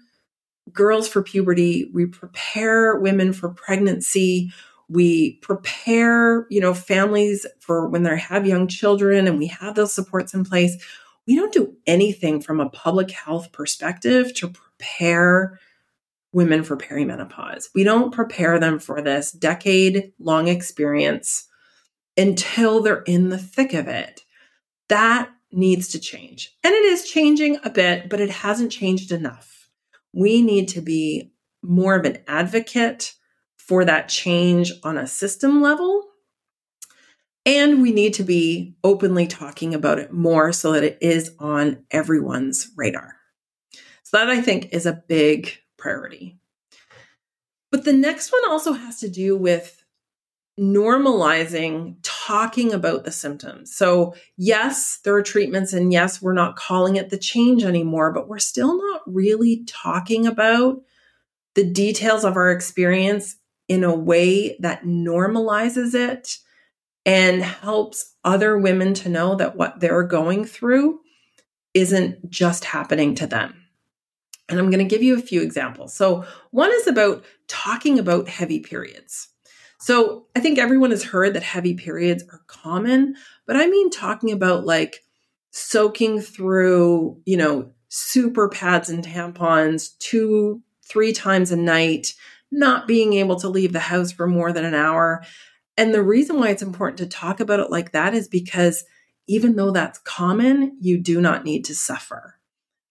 girls 0.72 1.08
for 1.08 1.22
puberty, 1.22 1.90
we 1.92 2.06
prepare 2.06 2.96
women 2.96 3.32
for 3.32 3.48
pregnancy, 3.48 4.52
we 4.88 5.34
prepare, 5.36 6.46
you 6.50 6.60
know, 6.60 6.74
families 6.74 7.46
for 7.60 7.88
when 7.88 8.02
they 8.02 8.18
have 8.18 8.46
young 8.46 8.68
children 8.68 9.26
and 9.26 9.38
we 9.38 9.46
have 9.46 9.74
those 9.74 9.92
supports 9.92 10.34
in 10.34 10.44
place. 10.44 10.76
We 11.26 11.36
don't 11.36 11.52
do 11.52 11.76
anything 11.86 12.40
from 12.40 12.60
a 12.60 12.70
public 12.70 13.10
health 13.10 13.52
perspective 13.52 14.34
to 14.34 14.48
prepare 14.48 15.58
women 16.32 16.62
for 16.62 16.76
perimenopause. 16.76 17.68
We 17.74 17.84
don't 17.84 18.12
prepare 18.12 18.58
them 18.58 18.78
for 18.78 19.02
this 19.02 19.32
decade 19.32 20.12
long 20.18 20.48
experience 20.48 21.48
until 22.16 22.82
they're 22.82 23.02
in 23.02 23.28
the 23.28 23.38
thick 23.38 23.74
of 23.74 23.88
it. 23.88 24.22
That 24.88 25.30
needs 25.52 25.88
to 25.88 25.98
change. 25.98 26.56
And 26.62 26.72
it 26.72 26.84
is 26.84 27.08
changing 27.08 27.58
a 27.64 27.70
bit, 27.70 28.08
but 28.08 28.20
it 28.20 28.30
hasn't 28.30 28.72
changed 28.72 29.12
enough. 29.12 29.68
We 30.12 30.42
need 30.42 30.68
to 30.68 30.80
be 30.80 31.32
more 31.62 31.94
of 31.96 32.04
an 32.04 32.18
advocate 32.26 33.14
for 33.58 33.84
that 33.84 34.08
change 34.08 34.72
on 34.82 34.96
a 34.96 35.06
system 35.06 35.60
level. 35.62 36.04
And 37.46 37.80
we 37.80 37.92
need 37.92 38.14
to 38.14 38.22
be 38.22 38.74
openly 38.84 39.26
talking 39.26 39.74
about 39.74 39.98
it 39.98 40.12
more 40.12 40.52
so 40.52 40.72
that 40.72 40.84
it 40.84 40.98
is 41.00 41.34
on 41.38 41.84
everyone's 41.90 42.70
radar. 42.76 43.16
So, 44.02 44.18
that 44.18 44.28
I 44.28 44.40
think 44.40 44.70
is 44.72 44.86
a 44.86 45.02
big 45.06 45.56
priority. 45.78 46.38
But 47.70 47.84
the 47.84 47.92
next 47.92 48.32
one 48.32 48.42
also 48.50 48.72
has 48.72 48.98
to 49.00 49.08
do 49.08 49.36
with 49.36 49.79
normalizing 50.58 51.96
talking 52.02 52.72
about 52.72 53.04
the 53.04 53.12
symptoms. 53.12 53.74
So, 53.74 54.14
yes, 54.36 55.00
there 55.04 55.14
are 55.14 55.22
treatments, 55.22 55.72
and 55.72 55.92
yes, 55.92 56.20
we're 56.20 56.32
not 56.32 56.56
calling 56.56 56.96
it 56.96 57.10
the 57.10 57.18
change 57.18 57.64
anymore, 57.64 58.12
but 58.12 58.28
we're 58.28 58.38
still 58.38 58.76
not 58.76 59.02
really 59.06 59.64
talking 59.66 60.26
about 60.26 60.82
the 61.54 61.64
details 61.64 62.24
of 62.24 62.36
our 62.36 62.50
experience 62.50 63.36
in 63.68 63.84
a 63.84 63.94
way 63.94 64.56
that 64.60 64.84
normalizes 64.84 65.94
it 65.94 66.38
and 67.06 67.42
helps 67.42 68.14
other 68.24 68.58
women 68.58 68.92
to 68.94 69.08
know 69.08 69.34
that 69.36 69.56
what 69.56 69.80
they're 69.80 70.02
going 70.02 70.44
through 70.44 71.00
isn't 71.72 72.28
just 72.28 72.64
happening 72.64 73.14
to 73.14 73.26
them. 73.26 73.54
And 74.48 74.58
I'm 74.58 74.70
going 74.70 74.86
to 74.86 74.90
give 74.90 75.02
you 75.02 75.16
a 75.16 75.22
few 75.22 75.40
examples. 75.42 75.94
So, 75.94 76.24
one 76.50 76.70
is 76.72 76.86
about 76.86 77.24
talking 77.48 77.98
about 77.98 78.28
heavy 78.28 78.60
periods. 78.60 79.29
So, 79.80 80.26
I 80.36 80.40
think 80.40 80.58
everyone 80.58 80.90
has 80.90 81.02
heard 81.02 81.34
that 81.34 81.42
heavy 81.42 81.74
periods 81.74 82.22
are 82.30 82.42
common, 82.46 83.16
but 83.46 83.56
I 83.56 83.66
mean 83.66 83.90
talking 83.90 84.30
about 84.30 84.66
like 84.66 85.02
soaking 85.50 86.20
through, 86.20 87.20
you 87.24 87.36
know, 87.36 87.72
super 87.88 88.48
pads 88.48 88.88
and 88.88 89.04
tampons 89.04 89.96
two, 89.98 90.62
three 90.82 91.12
times 91.12 91.50
a 91.50 91.56
night, 91.56 92.14
not 92.50 92.86
being 92.86 93.14
able 93.14 93.36
to 93.40 93.48
leave 93.48 93.72
the 93.72 93.80
house 93.80 94.12
for 94.12 94.26
more 94.26 94.52
than 94.52 94.64
an 94.64 94.74
hour. 94.74 95.24
And 95.76 95.94
the 95.94 96.02
reason 96.02 96.38
why 96.38 96.50
it's 96.50 96.62
important 96.62 96.98
to 96.98 97.06
talk 97.06 97.40
about 97.40 97.60
it 97.60 97.70
like 97.70 97.92
that 97.92 98.14
is 98.14 98.28
because 98.28 98.84
even 99.26 99.56
though 99.56 99.70
that's 99.70 99.98
common, 100.00 100.76
you 100.80 100.98
do 100.98 101.20
not 101.20 101.44
need 101.44 101.64
to 101.66 101.74
suffer. 101.74 102.38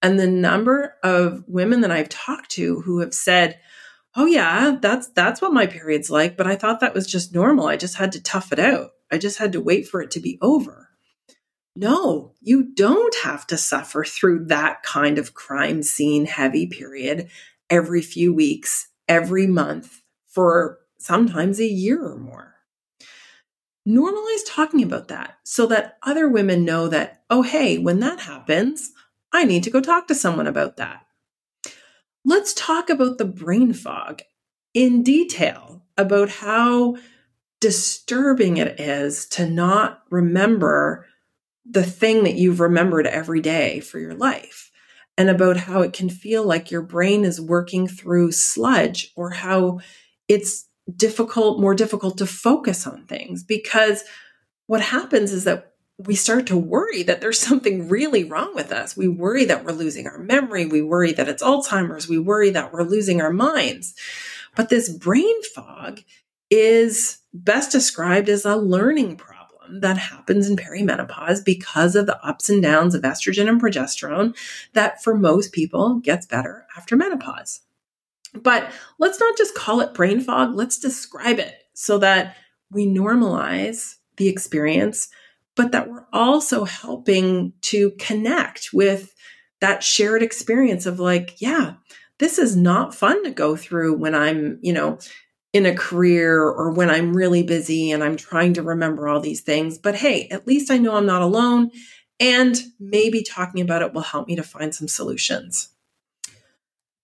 And 0.02 0.20
the 0.20 0.28
number 0.28 0.96
of 1.04 1.44
women 1.48 1.82
that 1.82 1.92
I've 1.92 2.10
talked 2.10 2.50
to 2.52 2.82
who 2.82 3.00
have 3.00 3.14
said, 3.14 3.60
"Oh 4.20 4.26
yeah, 4.26 4.78
that's 4.82 5.08
that's 5.08 5.42
what 5.42 5.54
my 5.54 5.66
period's 5.66 6.10
like, 6.10 6.36
but 6.36 6.46
I 6.46 6.58
thought 6.58 6.82
that 6.82 6.94
was 6.94 7.08
just 7.08 7.34
normal. 7.34 7.68
I 7.68 7.78
just 7.78 7.96
had 7.96 8.12
to 8.12 8.22
tough 8.22 8.52
it 8.52 8.60
out. 8.60 8.90
I 9.10 9.18
just 9.18 9.38
had 9.38 9.54
to 9.54 9.62
wait 9.62 9.88
for 9.88 10.02
it 10.02 10.12
to 10.12 10.20
be 10.20 10.38
over." 10.42 10.90
No, 11.74 12.34
you 12.42 12.64
don't 12.64 13.16
have 13.24 13.48
to 13.48 13.56
suffer 13.56 14.04
through 14.04 14.48
that 14.48 14.84
kind 14.84 15.18
of 15.18 15.34
crime 15.34 15.84
scene 15.84 16.26
heavy 16.26 16.68
period 16.68 17.30
every 17.70 18.02
few 18.02 18.34
weeks, 18.34 18.90
every 19.08 19.48
month 19.48 20.02
for 20.28 20.80
sometimes 20.98 21.62
a 21.62 21.66
year 21.66 22.04
or 22.06 22.18
more. 22.18 22.56
Normalize 23.88 24.44
talking 24.46 24.84
about 24.84 25.08
that 25.08 25.38
so 25.46 25.66
that 25.68 25.98
other 26.04 26.28
women 26.28 26.66
know 26.66 26.90
that, 26.90 27.24
oh, 27.30 27.44
hey, 27.44 27.78
when 27.78 28.02
that 28.02 28.20
happens, 28.20 28.92
I 29.32 29.46
need 29.46 29.64
to 29.64 29.70
go 29.70 29.80
talk 29.80 30.10
to 30.10 30.16
someone 30.16 30.48
about 30.48 30.76
that. 30.76 31.06
Let's 32.30 32.54
talk 32.54 32.92
about 32.92 33.18
the 33.18 33.26
brain 33.26 33.74
fog 33.74 34.22
in 34.76 35.02
detail 35.02 35.82
about 35.98 36.30
how 36.30 36.98
disturbing 37.60 38.58
it 38.58 38.80
is 38.80 39.26
to 39.30 39.50
not 39.50 40.04
remember 40.12 41.08
the 41.66 41.82
thing 41.82 42.26
that 42.26 42.36
you've 42.36 42.60
remembered 42.60 43.08
every 43.08 43.42
day 43.42 43.80
for 43.80 43.98
your 43.98 44.14
life 44.14 44.70
and 45.18 45.28
about 45.28 45.58
how 45.58 45.82
it 45.82 45.92
can 45.92 46.08
feel 46.08 46.44
like 46.44 46.70
your 46.70 46.84
brain 46.84 47.26
is 47.26 47.42
working 47.42 47.88
through 47.88 48.32
sludge 48.32 49.12
or 49.16 49.32
how 49.32 49.80
it's 50.28 50.68
difficult, 50.96 51.60
more 51.60 51.74
difficult 51.74 52.20
to 52.20 52.28
focus 52.28 52.86
on 52.86 53.08
things. 53.08 53.44
Because 53.44 54.04
what 54.68 54.82
happens 54.82 55.32
is 55.32 55.46
that 55.46 55.69
we 56.00 56.16
start 56.16 56.48
to 56.48 56.58
worry 56.58 57.04
that 57.04 57.20
there's 57.20 57.40
something 57.40 57.90
really 57.90 58.24
wrong 58.24 58.56
with 58.56 58.72
us. 58.72 58.96
We 58.96 59.08
worry 59.08 59.46
that 59.46 59.66
we're 59.66 59.74
losing 59.74 60.08
our 60.08 60.18
memory. 60.18 60.66
We 60.66 60.82
worry 60.82 61.12
that 61.14 61.28
it's 61.28 61.44
Alzheimer's. 61.44 62.08
We 62.08 62.18
worry 62.18 62.50
that 62.52 62.72
we're 62.72 62.84
losing 62.84 63.22
our 63.22 63.34
minds. 63.34 63.96
But 64.56 64.70
this 64.70 64.90
brain 64.90 65.44
fog 65.44 66.02
is 66.50 67.20
best 67.34 67.72
described 67.72 68.30
as 68.30 68.46
a 68.46 68.56
learning 68.56 69.18
problem 69.18 69.82
that 69.82 69.98
happens 69.98 70.50
in 70.50 70.56
perimenopause 70.56 71.44
because 71.44 71.96
of 71.96 72.06
the 72.06 72.20
ups 72.26 72.50
and 72.50 72.64
downs 72.64 72.96
of 72.96 73.04
estrogen 73.04 73.48
and 73.48 73.62
progesterone 73.62 74.36
that 74.74 75.04
for 75.04 75.16
most 75.16 75.52
people 75.52 75.96
gets 75.96 76.26
better 76.26 76.66
after 76.76 76.96
menopause. 76.96 77.62
But 78.34 78.72
let's 78.98 79.20
not 79.20 79.38
just 79.38 79.54
call 79.54 79.82
it 79.82 79.94
brain 79.94 80.22
fog, 80.22 80.56
let's 80.56 80.80
describe 80.80 81.40
it 81.40 81.56
so 81.74 81.98
that 82.00 82.36
we 82.72 82.88
normalize 82.88 83.96
the 84.18 84.28
experience 84.28 85.10
but 85.60 85.74
that 85.74 85.90
we're 85.90 86.06
also 86.14 86.64
helping 86.64 87.52
to 87.60 87.92
connect 88.00 88.70
with 88.72 89.14
that 89.60 89.84
shared 89.84 90.24
experience 90.24 90.86
of 90.86 91.02
like, 91.02 91.36
yeah, 91.42 91.74
this 92.18 92.40
is 92.40 92.56
not 92.56 92.96
fun 92.96 93.26
to 93.26 93.30
go 93.30 93.58
through 93.58 93.98
when 93.98 94.16
I'm, 94.16 94.60
you 94.62 94.72
know, 94.72 95.00
in 95.52 95.66
a 95.66 95.76
career 95.76 96.42
or 96.42 96.72
when 96.72 96.90
I'm 96.90 97.14
really 97.14 97.44
busy 97.44 97.92
and 97.92 98.02
I'm 98.06 98.16
trying 98.16 98.54
to 98.54 98.64
remember 98.64 99.10
all 99.10 99.20
these 99.20 99.42
things. 99.42 99.78
But 99.78 99.96
hey, 99.96 100.30
at 100.32 100.48
least 100.48 100.72
I 100.72 100.78
know 100.78 100.96
I'm 100.96 101.06
not 101.06 101.24
alone. 101.24 101.72
And 102.22 102.58
maybe 102.80 103.22
talking 103.22 103.60
about 103.60 103.82
it 103.82 103.92
will 103.92 104.00
help 104.00 104.30
me 104.30 104.38
to 104.38 104.44
find 104.44 104.74
some 104.74 104.88
solutions. 104.88 105.72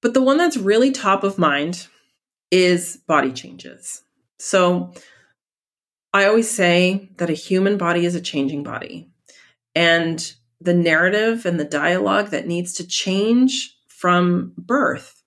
But 0.02 0.14
the 0.14 0.22
one 0.22 0.38
that's 0.38 0.56
really 0.56 0.92
top 0.92 1.26
of 1.26 1.38
mind 1.38 1.88
is 2.52 3.02
body 3.06 3.34
changes. 3.34 4.02
So, 4.40 4.94
I 6.16 6.28
always 6.28 6.50
say 6.50 7.10
that 7.18 7.30
a 7.30 7.34
human 7.34 7.78
body 7.78 8.06
is 8.06 8.16
a 8.16 8.22
changing 8.22 8.64
body. 8.64 9.10
And 9.76 10.34
the 10.62 10.74
narrative 10.74 11.46
and 11.46 11.60
the 11.60 11.66
dialogue 11.66 12.30
that 12.30 12.48
needs 12.48 12.76
to 12.76 12.88
change 12.88 13.76
from 13.90 14.54
birth 14.58 15.22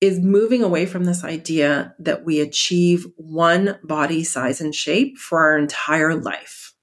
is 0.00 0.18
moving 0.18 0.64
away 0.64 0.84
from 0.84 1.04
this 1.04 1.22
idea 1.22 1.94
that 2.00 2.24
we 2.24 2.40
achieve 2.40 3.06
one 3.14 3.78
body 3.84 4.24
size 4.24 4.60
and 4.60 4.74
shape 4.74 5.16
for 5.16 5.38
our 5.44 5.56
entire 5.56 6.16
life, 6.16 6.74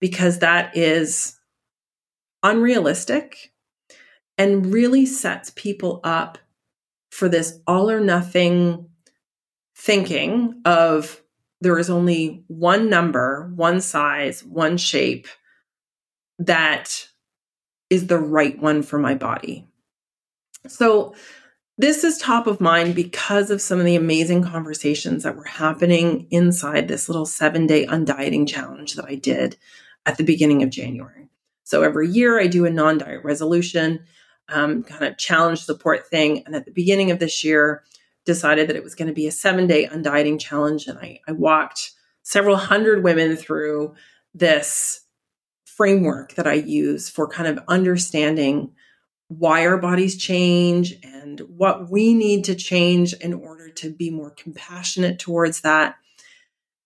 because 0.00 0.38
that 0.38 0.74
is 0.74 1.38
unrealistic 2.42 3.52
and 4.38 4.72
really 4.72 5.04
sets 5.04 5.52
people 5.54 6.00
up 6.04 6.38
for 7.10 7.28
this 7.28 7.60
all 7.66 7.90
or 7.90 8.00
nothing 8.00 8.88
thinking 9.76 10.62
of 10.64 11.18
there 11.62 11.78
is 11.78 11.88
only 11.88 12.42
one 12.48 12.90
number, 12.90 13.52
one 13.54 13.80
size, 13.80 14.42
one 14.42 14.76
shape 14.76 15.28
that 16.40 17.06
is 17.88 18.08
the 18.08 18.18
right 18.18 18.60
one 18.60 18.82
for 18.82 18.98
my 18.98 19.14
body. 19.14 19.68
So, 20.66 21.14
this 21.78 22.04
is 22.04 22.18
top 22.18 22.46
of 22.46 22.60
mind 22.60 22.94
because 22.94 23.50
of 23.50 23.62
some 23.62 23.78
of 23.78 23.86
the 23.86 23.96
amazing 23.96 24.42
conversations 24.42 25.22
that 25.22 25.36
were 25.36 25.44
happening 25.44 26.26
inside 26.30 26.86
this 26.86 27.08
little 27.08 27.26
seven 27.26 27.66
day 27.66 27.86
undieting 27.86 28.46
challenge 28.46 28.94
that 28.94 29.06
I 29.06 29.14
did 29.14 29.56
at 30.04 30.18
the 30.18 30.24
beginning 30.24 30.62
of 30.62 30.70
January. 30.70 31.28
So, 31.62 31.82
every 31.82 32.08
year 32.08 32.40
I 32.40 32.48
do 32.48 32.66
a 32.66 32.70
non 32.70 32.98
diet 32.98 33.22
resolution, 33.22 34.04
um, 34.48 34.82
kind 34.82 35.04
of 35.04 35.16
challenge 35.16 35.60
support 35.60 36.08
thing. 36.08 36.42
And 36.44 36.56
at 36.56 36.64
the 36.64 36.72
beginning 36.72 37.12
of 37.12 37.20
this 37.20 37.44
year, 37.44 37.84
decided 38.24 38.68
that 38.68 38.76
it 38.76 38.84
was 38.84 38.94
going 38.94 39.08
to 39.08 39.14
be 39.14 39.26
a 39.26 39.32
seven 39.32 39.66
day 39.66 39.86
undieting 39.86 40.38
challenge. 40.38 40.86
And 40.86 40.98
I, 40.98 41.20
I 41.26 41.32
walked 41.32 41.92
several 42.22 42.56
hundred 42.56 43.02
women 43.02 43.36
through 43.36 43.94
this 44.34 45.00
framework 45.64 46.34
that 46.34 46.46
I 46.46 46.54
use 46.54 47.08
for 47.08 47.26
kind 47.26 47.48
of 47.48 47.64
understanding 47.68 48.72
why 49.28 49.66
our 49.66 49.78
bodies 49.78 50.16
change 50.16 50.94
and 51.02 51.40
what 51.40 51.90
we 51.90 52.12
need 52.12 52.44
to 52.44 52.54
change 52.54 53.14
in 53.14 53.32
order 53.32 53.70
to 53.70 53.90
be 53.90 54.10
more 54.10 54.30
compassionate 54.30 55.18
towards 55.18 55.62
that. 55.62 55.96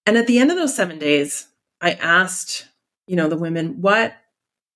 And 0.07 0.17
at 0.17 0.29
the 0.29 0.39
end 0.39 0.51
of 0.51 0.57
those 0.57 0.77
7 0.77 0.99
days, 0.99 1.49
I 1.81 1.93
asked, 1.93 2.69
you 3.09 3.17
know, 3.17 3.29
the 3.29 3.37
women, 3.37 3.81
what 3.81 4.15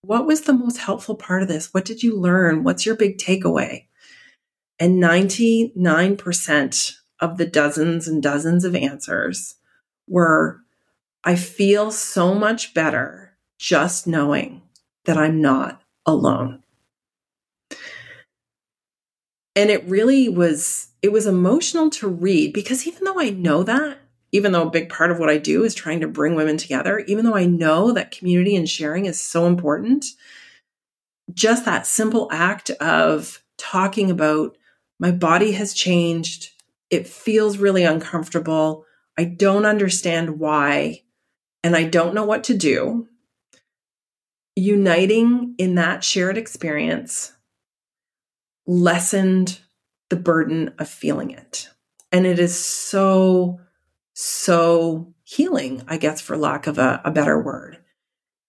what 0.03 0.27
was 0.27 0.43
the 0.43 0.55
most 0.55 0.79
helpful 0.79 1.15
part 1.15 1.43
of 1.43 1.49
this? 1.49 1.75
What 1.75 1.85
did 1.85 2.03
you 2.03 2.19
learn? 2.19 2.65
What's 2.65 2.87
your 2.87 2.97
big 2.97 3.19
takeaway? 3.19 3.85
And 4.81 5.01
99% 5.01 6.95
of 7.21 7.37
the 7.37 7.47
dozens 7.47 8.09
and 8.09 8.23
dozens 8.23 8.65
of 8.65 8.75
answers 8.75 9.57
were 10.09 10.63
I 11.23 11.37
feel 11.37 11.93
so 11.93 12.35
much 12.35 12.73
better 12.73 13.37
just 13.59 14.07
knowing 14.07 14.63
that 15.05 15.19
I'm 15.19 15.43
not 15.43 15.83
alone. 16.07 16.63
And 19.55 19.71
it 19.71 19.85
really 19.85 20.31
was 20.31 20.89
it 21.03 21.13
was 21.13 21.27
emotional 21.27 21.91
to 21.91 22.09
read 22.09 22.55
because 22.55 22.87
even 22.87 23.05
though 23.05 23.21
I 23.21 23.31
know 23.31 23.63
that, 23.63 23.99
even 24.33 24.53
though 24.53 24.67
a 24.67 24.71
big 24.71 24.89
part 24.89 25.11
of 25.11 25.19
what 25.19 25.29
I 25.29 25.39
do 25.39 25.65
is 25.65 25.75
trying 25.75 26.01
to 26.01 26.09
bring 26.09 26.35
women 26.35 26.57
together, 26.57 27.01
even 27.01 27.25
though 27.25 27.37
I 27.37 27.47
know 27.47 27.93
that 27.93 28.13
community 28.13 28.57
and 28.57 28.69
sharing 28.69 29.07
is 29.07 29.21
so 29.21 29.47
important, 29.47 30.07
just 31.35 31.65
that 31.65 31.87
simple 31.87 32.29
act 32.31 32.71
of 32.71 33.43
talking 33.59 34.11
about 34.11 34.57
My 35.01 35.11
body 35.11 35.53
has 35.53 35.73
changed. 35.73 36.51
It 36.91 37.09
feels 37.09 37.57
really 37.57 37.85
uncomfortable. 37.85 38.85
I 39.17 39.25
don't 39.25 39.65
understand 39.65 40.39
why, 40.39 41.03
and 41.65 41.75
I 41.75 41.85
don't 41.85 42.15
know 42.15 42.25
what 42.25 42.45
to 42.45 42.57
do. 42.57 43.09
Uniting 44.55 45.55
in 45.57 45.77
that 45.77 46.05
shared 46.05 46.37
experience 46.37 47.33
lessened 48.67 49.61
the 50.11 50.17
burden 50.17 50.75
of 50.79 50.89
feeling 50.89 51.31
it. 51.31 51.71
And 52.13 52.27
it 52.27 52.39
is 52.39 52.55
so, 52.55 53.59
so 54.13 55.15
healing, 55.23 55.83
I 55.89 55.97
guess, 55.97 56.21
for 56.21 56.37
lack 56.37 56.67
of 56.67 56.77
a, 56.77 57.01
a 57.05 57.11
better 57.11 57.41
word, 57.41 57.79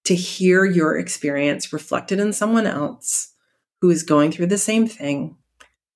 to 0.03 0.15
hear 0.15 0.65
your 0.65 0.97
experience 0.97 1.71
reflected 1.71 2.19
in 2.19 2.33
someone 2.33 2.67
else 2.67 3.33
who 3.79 3.89
is 3.89 4.03
going 4.03 4.31
through 4.31 4.47
the 4.47 4.57
same 4.57 4.85
thing 4.85 5.37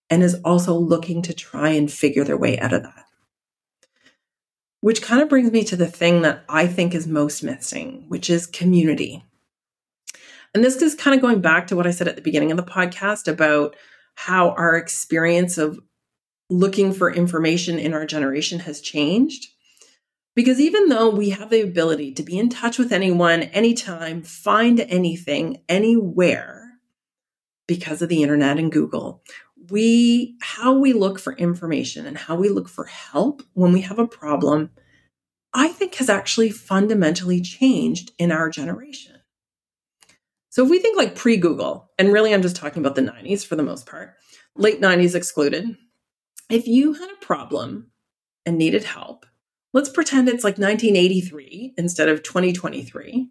and 0.09 0.24
is 0.24 0.35
also 0.45 0.74
looking 0.75 1.21
to 1.24 1.33
try 1.33 1.69
and 1.69 1.91
figure 1.91 2.24
their 2.24 2.38
way 2.38 2.59
out 2.59 2.74
of 2.74 2.83
that. 2.83 3.05
Which 4.81 5.01
kind 5.01 5.21
of 5.21 5.29
brings 5.29 5.51
me 5.51 5.63
to 5.65 5.75
the 5.75 5.88
thing 5.88 6.21
that 6.21 6.43
I 6.47 6.67
think 6.67 6.93
is 6.93 7.07
most 7.07 7.43
missing, 7.43 8.05
which 8.07 8.29
is 8.29 8.45
community. 8.45 9.24
And 10.53 10.63
this 10.63 10.81
is 10.81 10.95
kind 10.95 11.15
of 11.15 11.21
going 11.21 11.41
back 11.41 11.67
to 11.67 11.75
what 11.75 11.88
I 11.88 11.91
said 11.91 12.07
at 12.07 12.15
the 12.15 12.21
beginning 12.21 12.51
of 12.51 12.57
the 12.57 12.63
podcast 12.63 13.27
about 13.27 13.75
how 14.15 14.51
our 14.51 14.75
experience 14.75 15.57
of 15.57 15.79
looking 16.50 16.93
for 16.93 17.12
information 17.12 17.79
in 17.79 17.93
our 17.93 18.05
generation 18.05 18.59
has 18.59 18.79
changed. 18.79 19.47
Because 20.35 20.59
even 20.59 20.89
though 20.89 21.09
we 21.09 21.29
have 21.31 21.50
the 21.50 21.62
ability 21.62 22.13
to 22.13 22.24
be 22.24 22.38
in 22.38 22.50
touch 22.50 22.77
with 22.77 22.91
anyone, 22.91 23.43
anytime, 23.43 24.21
find 24.21 24.81
anything, 24.81 25.62
anywhere, 25.67 26.65
because 27.67 28.01
of 28.01 28.09
the 28.09 28.21
internet 28.21 28.59
and 28.59 28.71
Google, 28.71 29.24
we, 29.69 30.38
how 30.41 30.74
we 30.77 30.93
look 30.93 31.19
for 31.19 31.34
information 31.34 32.05
and 32.05 32.17
how 32.17 32.36
we 32.36 32.50
look 32.50 32.69
for 32.69 32.86
help 32.86 33.43
when 33.53 33.74
we 33.74 33.81
have 33.81 34.00
a 34.00 34.07
problem, 34.07 34.72
I 35.53 35.69
think 35.69 35.95
has 35.95 36.10
actually 36.10 36.51
fundamentally 36.51 37.41
changed 37.41 38.12
in 38.17 38.31
our 38.31 38.50
generation. 38.50 39.15
So 40.50 40.63
if 40.63 40.69
we 40.69 40.79
think 40.79 40.98
like 40.98 41.15
pre 41.15 41.38
Google, 41.38 41.91
and 42.00 42.13
really 42.13 42.34
I'm 42.34 42.41
just 42.41 42.55
talking 42.55 42.81
about 42.81 42.95
the 42.95 43.01
90s 43.01 43.45
for 43.45 43.55
the 43.55 43.63
most 43.63 43.86
part, 43.86 44.13
late 44.55 44.81
90s 44.81 45.15
excluded, 45.15 45.75
if 46.50 46.67
you 46.67 46.93
had 46.93 47.10
a 47.10 47.25
problem 47.25 47.91
and 48.45 48.57
needed 48.57 48.84
help, 48.84 49.25
let's 49.74 49.89
pretend 49.89 50.29
it's 50.29 50.43
like 50.43 50.57
1983 50.57 51.74
instead 51.77 52.07
of 52.07 52.24
2023. 52.24 53.29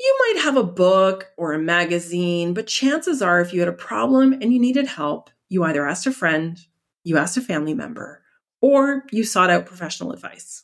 You 0.00 0.16
might 0.20 0.42
have 0.42 0.56
a 0.56 0.62
book 0.62 1.28
or 1.36 1.52
a 1.52 1.58
magazine, 1.58 2.54
but 2.54 2.66
chances 2.66 3.20
are, 3.20 3.40
if 3.40 3.52
you 3.52 3.60
had 3.60 3.68
a 3.68 3.72
problem 3.72 4.32
and 4.32 4.52
you 4.52 4.60
needed 4.60 4.86
help, 4.86 5.30
you 5.48 5.64
either 5.64 5.86
asked 5.86 6.06
a 6.06 6.12
friend, 6.12 6.58
you 7.02 7.16
asked 7.16 7.36
a 7.36 7.40
family 7.40 7.74
member, 7.74 8.22
or 8.60 9.04
you 9.10 9.24
sought 9.24 9.50
out 9.50 9.66
professional 9.66 10.12
advice. 10.12 10.62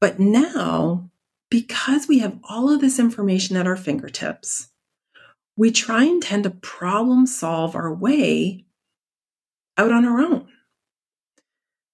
But 0.00 0.18
now, 0.18 1.10
because 1.50 2.08
we 2.08 2.20
have 2.20 2.38
all 2.48 2.70
of 2.70 2.80
this 2.80 2.98
information 2.98 3.56
at 3.56 3.66
our 3.66 3.76
fingertips, 3.76 4.68
we 5.56 5.70
try 5.70 6.04
and 6.04 6.22
tend 6.22 6.44
to 6.44 6.50
problem 6.50 7.26
solve 7.26 7.76
our 7.76 7.92
way 7.92 8.64
out 9.76 9.92
on 9.92 10.04
our 10.04 10.20
own. 10.20 10.48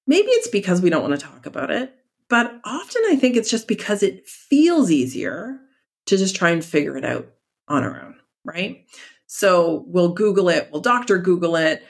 Maybe 0.06 0.28
it's 0.28 0.48
because 0.48 0.80
we 0.80 0.90
don't 0.90 1.02
want 1.02 1.18
to 1.18 1.26
talk 1.26 1.44
about 1.44 1.70
it, 1.70 1.92
but 2.28 2.60
often 2.64 3.02
I 3.08 3.16
think 3.16 3.36
it's 3.36 3.50
just 3.50 3.66
because 3.66 4.02
it 4.02 4.26
feels 4.26 4.90
easier 4.90 5.60
to 6.08 6.16
just 6.16 6.36
try 6.36 6.50
and 6.50 6.64
figure 6.64 6.96
it 6.96 7.04
out 7.04 7.28
on 7.68 7.84
our 7.84 8.02
own, 8.02 8.16
right? 8.44 8.86
So 9.26 9.84
we'll 9.86 10.12
Google 10.12 10.48
it, 10.48 10.68
we'll 10.72 10.80
doctor 10.80 11.18
Google 11.18 11.56
it. 11.56 11.82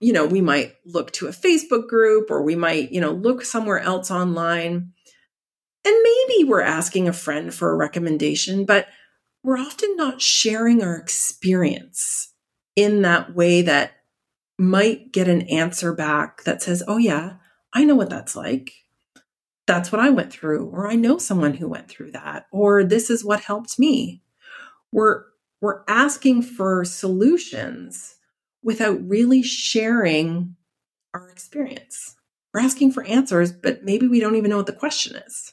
You 0.00 0.12
know, 0.12 0.26
we 0.26 0.40
might 0.40 0.74
look 0.84 1.12
to 1.12 1.26
a 1.26 1.32
Facebook 1.32 1.88
group 1.88 2.30
or 2.30 2.42
we 2.42 2.56
might, 2.56 2.92
you 2.92 3.00
know, 3.00 3.12
look 3.12 3.44
somewhere 3.44 3.78
else 3.78 4.10
online. 4.10 4.92
And 5.84 5.94
maybe 6.02 6.44
we're 6.44 6.62
asking 6.62 7.08
a 7.08 7.12
friend 7.12 7.52
for 7.54 7.70
a 7.70 7.76
recommendation, 7.76 8.64
but 8.64 8.88
we're 9.42 9.58
often 9.58 9.94
not 9.96 10.20
sharing 10.20 10.82
our 10.82 10.96
experience 10.96 12.32
in 12.74 13.02
that 13.02 13.34
way 13.34 13.62
that 13.62 13.92
might 14.58 15.12
get 15.12 15.28
an 15.28 15.42
answer 15.42 15.94
back 15.94 16.44
that 16.44 16.62
says, 16.62 16.82
Oh, 16.88 16.98
yeah, 16.98 17.34
I 17.72 17.84
know 17.84 17.94
what 17.94 18.10
that's 18.10 18.34
like. 18.34 18.72
That's 19.66 19.90
what 19.90 20.00
I 20.00 20.10
went 20.10 20.32
through, 20.32 20.66
or 20.66 20.88
I 20.88 20.94
know 20.94 21.18
someone 21.18 21.54
who 21.54 21.68
went 21.68 21.88
through 21.88 22.12
that, 22.12 22.46
or 22.52 22.84
this 22.84 23.10
is 23.10 23.24
what 23.24 23.40
helped 23.40 23.78
me. 23.78 24.22
We're, 24.92 25.24
we're 25.60 25.82
asking 25.88 26.42
for 26.42 26.84
solutions 26.84 28.16
without 28.62 29.08
really 29.08 29.42
sharing 29.42 30.54
our 31.14 31.28
experience. 31.30 32.14
We're 32.54 32.60
asking 32.60 32.92
for 32.92 33.04
answers, 33.04 33.52
but 33.52 33.84
maybe 33.84 34.06
we 34.06 34.20
don't 34.20 34.36
even 34.36 34.50
know 34.50 34.56
what 34.56 34.66
the 34.66 34.72
question 34.72 35.16
is. 35.16 35.52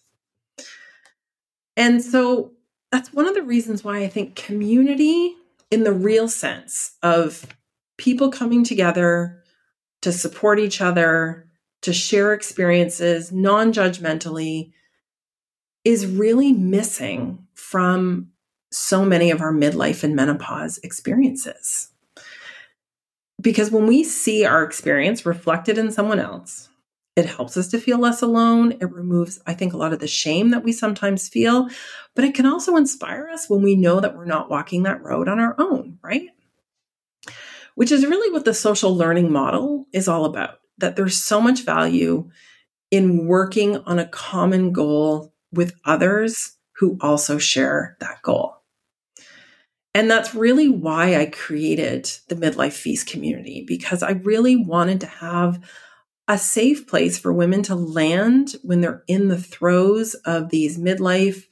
And 1.76 2.02
so 2.04 2.52
that's 2.91 3.12
one 3.12 3.28
of 3.28 3.34
the 3.34 3.41
reasons 3.41 3.84
why 3.84 3.99
I 3.99 4.08
think 4.08 4.36
community, 4.36 5.34
in 5.71 5.84
the 5.84 5.91
real 5.91 6.28
sense 6.28 6.95
of 7.02 7.47
people 7.97 8.30
coming 8.30 8.63
together 8.63 9.43
to 10.04 10.12
support 10.12 10.60
each 10.60 10.82
other, 10.82 11.49
to 11.84 11.93
share 11.93 12.34
experiences 12.34 13.32
non 13.32 13.72
judgmentally, 13.72 14.72
is 15.84 16.06
really 16.06 16.54
missing 16.54 17.46
from 17.54 18.30
so 18.72 19.06
many 19.06 19.32
of 19.32 19.41
our 19.41 19.54
midlife 19.54 20.04
and 20.04 20.15
menopause 20.15 20.80
experiences. 20.80 21.89
Because 23.41 23.72
when 23.72 23.88
we 23.88 24.04
see 24.04 24.46
our 24.46 24.63
experience 24.63 25.26
reflected 25.26 25.78
in 25.78 25.91
someone 25.91 26.19
else, 26.19 26.69
it 27.15 27.26
helps 27.26 27.58
us 27.58 27.67
to 27.69 27.80
feel 27.80 28.00
less 28.00 28.22
alone. 28.22 28.72
It 28.80 28.91
removes, 28.91 29.39
I 29.46 29.54
think, 29.54 29.74
a 29.74 29.78
lot 29.78 29.93
of 29.93 30.00
the 30.00 30.08
shame 30.08 30.50
that 30.52 30.63
we 30.63 30.72
sometimes 30.72 31.30
feel, 31.30 31.67
but 32.15 32.26
it 32.26 32.34
can 32.34 32.46
also 32.46 32.76
inspire 32.76 33.28
us 33.28 33.50
when 33.50 33.62
we 33.62 33.76
know 33.76 34.00
that 34.00 34.15
we're 34.15 34.26
not 34.26 34.50
walking 34.50 34.84
that 34.84 35.04
road 35.04 35.28
on 35.28 35.39
our 35.39 35.56
own, 35.60 36.00
right? 36.02 36.30
which 37.76 37.91
is 37.91 38.06
really 38.06 38.32
what 38.32 38.46
the 38.46 38.54
social 38.54 38.96
learning 38.96 39.32
model 39.32 39.86
is 39.91 40.08
all 40.08 40.26
about. 40.26 40.60
That 40.80 40.96
there's 40.96 41.18
so 41.18 41.40
much 41.40 41.64
value 41.64 42.30
in 42.92 43.28
working 43.28 43.78
on 43.78 44.00
a 44.00 44.08
common 44.08 44.72
goal 44.72 45.34
with 45.52 45.76
others 45.86 46.58
who 46.78 46.98
also 47.02 47.38
share 47.38 47.96
that 48.00 48.22
goal. 48.22 48.56
And 49.94 50.10
that's 50.10 50.34
really 50.34 50.70
why 50.70 51.16
I 51.16 51.28
created 51.28 52.10
the 52.28 52.36
Midlife 52.36 52.74
Feast 52.74 53.08
community, 53.08 53.64
because 53.68 54.02
I 54.02 54.12
really 54.12 54.56
wanted 54.56 55.02
to 55.02 55.08
have 55.08 55.64
a 56.28 56.38
safe 56.38 56.88
place 56.88 57.20
for 57.20 57.32
women 57.32 57.62
to 57.64 57.76
land 57.76 58.56
when 58.64 58.82
they're 58.82 59.04
in 59.08 59.28
the 59.28 59.42
throes 59.42 60.16
of 60.26 60.50
these 60.50 60.80
midlife 60.80 61.46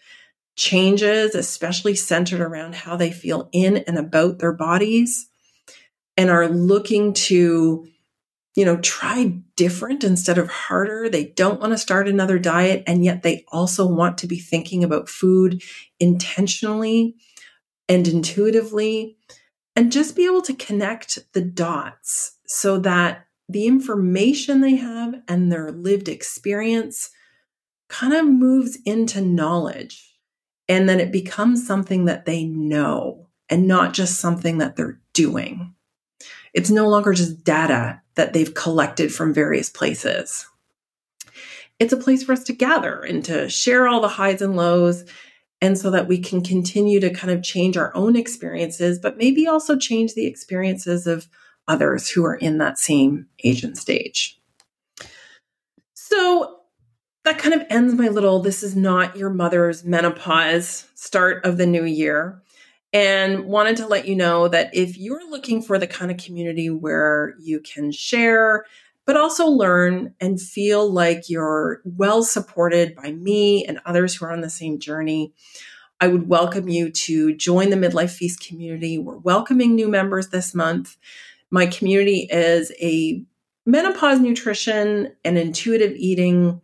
changes, 0.56 1.36
especially 1.36 1.94
centered 1.94 2.42
around 2.42 2.74
how 2.74 2.96
they 2.96 3.12
feel 3.12 3.50
in 3.52 3.78
and 3.78 3.98
about 3.98 4.40
their 4.40 4.54
bodies 4.54 5.28
and 6.18 6.30
are 6.30 6.48
looking 6.48 7.14
to 7.14 7.88
you 8.56 8.66
know 8.66 8.78
try 8.78 9.40
different 9.56 10.04
instead 10.04 10.38
of 10.38 10.50
harder. 10.50 11.10
They 11.10 11.26
don't 11.26 11.60
want 11.60 11.74
to 11.74 11.78
start 11.78 12.08
another 12.08 12.40
diet 12.40 12.84
and 12.88 13.06
yet 13.06 13.24
they 13.24 13.46
also 13.52 13.86
want 13.86 14.18
to 14.20 14.28
be 14.28 14.40
thinking 14.40 14.84
about 14.84 15.10
food 15.10 15.64
intentionally 16.00 17.16
and 17.88 18.08
intuitively 18.08 19.18
and 19.76 19.92
just 19.92 20.16
be 20.16 20.26
able 20.26 20.42
to 20.44 20.54
connect 20.54 21.20
the 21.34 21.42
dots 21.42 22.38
so 22.46 22.78
that 22.80 23.26
the 23.48 23.68
information 23.68 24.62
they 24.62 24.76
have 24.76 25.16
and 25.28 25.52
their 25.52 25.72
lived 25.72 26.08
experience 26.08 27.10
kind 27.90 28.14
of 28.14 28.26
moves 28.26 28.78
into 28.86 29.22
knowledge 29.22 30.18
and 30.70 30.88
then 30.88 31.00
it 31.02 31.12
becomes 31.12 31.68
something 31.68 32.06
that 32.06 32.26
they 32.26 32.46
know 32.46 33.28
and 33.50 33.68
not 33.68 33.94
just 33.94 34.20
something 34.20 34.60
that 34.60 34.78
they're 34.78 35.02
doing. 35.14 35.76
It's 36.54 36.70
no 36.70 36.88
longer 36.88 37.14
just 37.14 37.44
data 37.44 38.01
that 38.22 38.34
they've 38.34 38.54
collected 38.54 39.12
from 39.12 39.34
various 39.34 39.68
places. 39.68 40.46
It's 41.80 41.92
a 41.92 41.98
place 41.98 42.22
for 42.22 42.34
us 42.34 42.44
to 42.44 42.54
gather 42.54 43.02
and 43.02 43.26
to 43.26 43.50
share 43.50 43.88
all 43.88 44.00
the 44.00 44.08
highs 44.08 44.44
and 44.44 44.56
lows, 44.56 45.06
and 45.60 45.76
so 45.76 45.90
that 45.90 46.08
we 46.08 46.20
can 46.20 46.44
continue 46.44 47.00
to 47.00 47.10
kind 47.10 47.34
of 47.34 47.42
change 47.42 47.78
our 47.78 47.92
own 47.96 48.16
experiences, 48.16 49.00
but 49.00 49.18
maybe 49.18 49.48
also 49.48 49.76
change 49.76 50.14
the 50.14 50.28
experiences 50.28 51.08
of 51.08 51.28
others 51.68 52.12
who 52.12 52.24
are 52.24 52.36
in 52.36 52.60
that 52.60 52.78
same 52.78 53.26
age 53.44 53.64
and 53.64 53.76
stage. 53.76 54.40
So 55.96 56.60
that 57.24 57.40
kind 57.40 57.56
of 57.56 57.66
ends 57.72 57.96
my 57.96 58.10
little 58.10 58.40
this 58.40 58.62
is 58.62 58.76
not 58.76 59.16
your 59.16 59.32
mother's 59.32 59.84
menopause 59.84 60.88
start 60.94 61.44
of 61.44 61.58
the 61.58 61.66
new 61.66 61.86
year 61.86 62.40
and 62.94 63.46
wanted 63.46 63.78
to 63.78 63.88
let 63.88 64.08
you 64.08 64.16
know 64.16 64.48
that 64.48 64.70
if 64.74 64.98
you're 64.98 65.30
looking 65.30 65.62
for 65.62 65.78
the 65.78 65.88
kind 65.88 66.12
of 66.12 66.18
community 66.18 66.70
where 66.70 67.36
you 67.40 67.62
can 67.62 67.92
share, 67.92 68.66
but 69.06 69.18
also 69.18 69.48
learn 69.48 70.14
and 70.20 70.42
feel 70.42 70.92
like 70.92 71.30
you're 71.30 71.82
well 71.86 72.24
supported 72.24 72.96
by 72.96 73.12
me 73.12 73.66
and 73.66 73.80
others 73.86 74.16
who 74.16 74.26
are 74.26 74.32
on 74.32 74.42
the 74.42 74.50
same 74.50 74.80
journey, 74.80 75.34
I 76.00 76.08
would 76.08 76.28
welcome 76.28 76.68
you 76.68 76.90
to 76.92 77.36
join 77.36 77.70
the 77.70 77.76
Midlife 77.76 78.12
Feast 78.12 78.46
community. 78.46 78.98
We're 78.98 79.18
welcoming 79.18 79.76
new 79.76 79.88
members 79.88 80.30
this 80.30 80.54
month. 80.54 80.98
My 81.50 81.68
community 81.68 82.28
is 82.32 82.72
a 82.82 83.24
menopause 83.66 84.20
nutrition 84.20 85.14
and 85.24 85.38
intuitive 85.38 85.94
eating, 85.96 86.60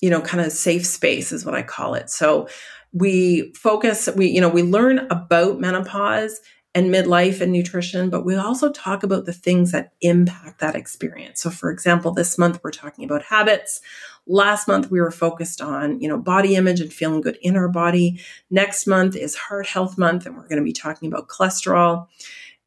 you 0.00 0.10
know, 0.10 0.20
kind 0.20 0.44
of 0.44 0.52
safe 0.52 0.86
space 0.86 1.32
is 1.32 1.44
what 1.44 1.54
I 1.54 1.62
call 1.62 1.94
it. 1.94 2.10
So 2.10 2.48
we 2.94 3.52
focus, 3.54 4.08
we, 4.16 4.28
you 4.28 4.40
know, 4.40 4.48
we 4.48 4.62
learn 4.62 5.00
about 5.10 5.60
menopause 5.60 6.40
and 6.76 6.92
midlife 6.92 7.40
and 7.40 7.52
nutrition, 7.52 8.08
but 8.08 8.24
we 8.24 8.36
also 8.36 8.70
talk 8.72 9.02
about 9.02 9.26
the 9.26 9.32
things 9.32 9.72
that 9.72 9.92
impact 10.00 10.60
that 10.60 10.74
experience. 10.74 11.42
So 11.42 11.50
for 11.50 11.70
example, 11.70 12.12
this 12.12 12.38
month 12.38 12.60
we're 12.62 12.70
talking 12.70 13.04
about 13.04 13.22
habits. 13.22 13.80
Last 14.26 14.66
month 14.66 14.90
we 14.90 15.00
were 15.00 15.10
focused 15.10 15.60
on, 15.60 16.00
you 16.00 16.08
know, 16.08 16.18
body 16.18 16.56
image 16.56 16.80
and 16.80 16.92
feeling 16.92 17.20
good 17.20 17.38
in 17.42 17.56
our 17.56 17.68
body. 17.68 18.20
Next 18.50 18.86
month 18.86 19.16
is 19.16 19.34
heart 19.36 19.66
health 19.66 19.98
month 19.98 20.24
and 20.24 20.36
we're 20.36 20.48
going 20.48 20.58
to 20.58 20.64
be 20.64 20.72
talking 20.72 21.08
about 21.08 21.28
cholesterol. 21.28 22.06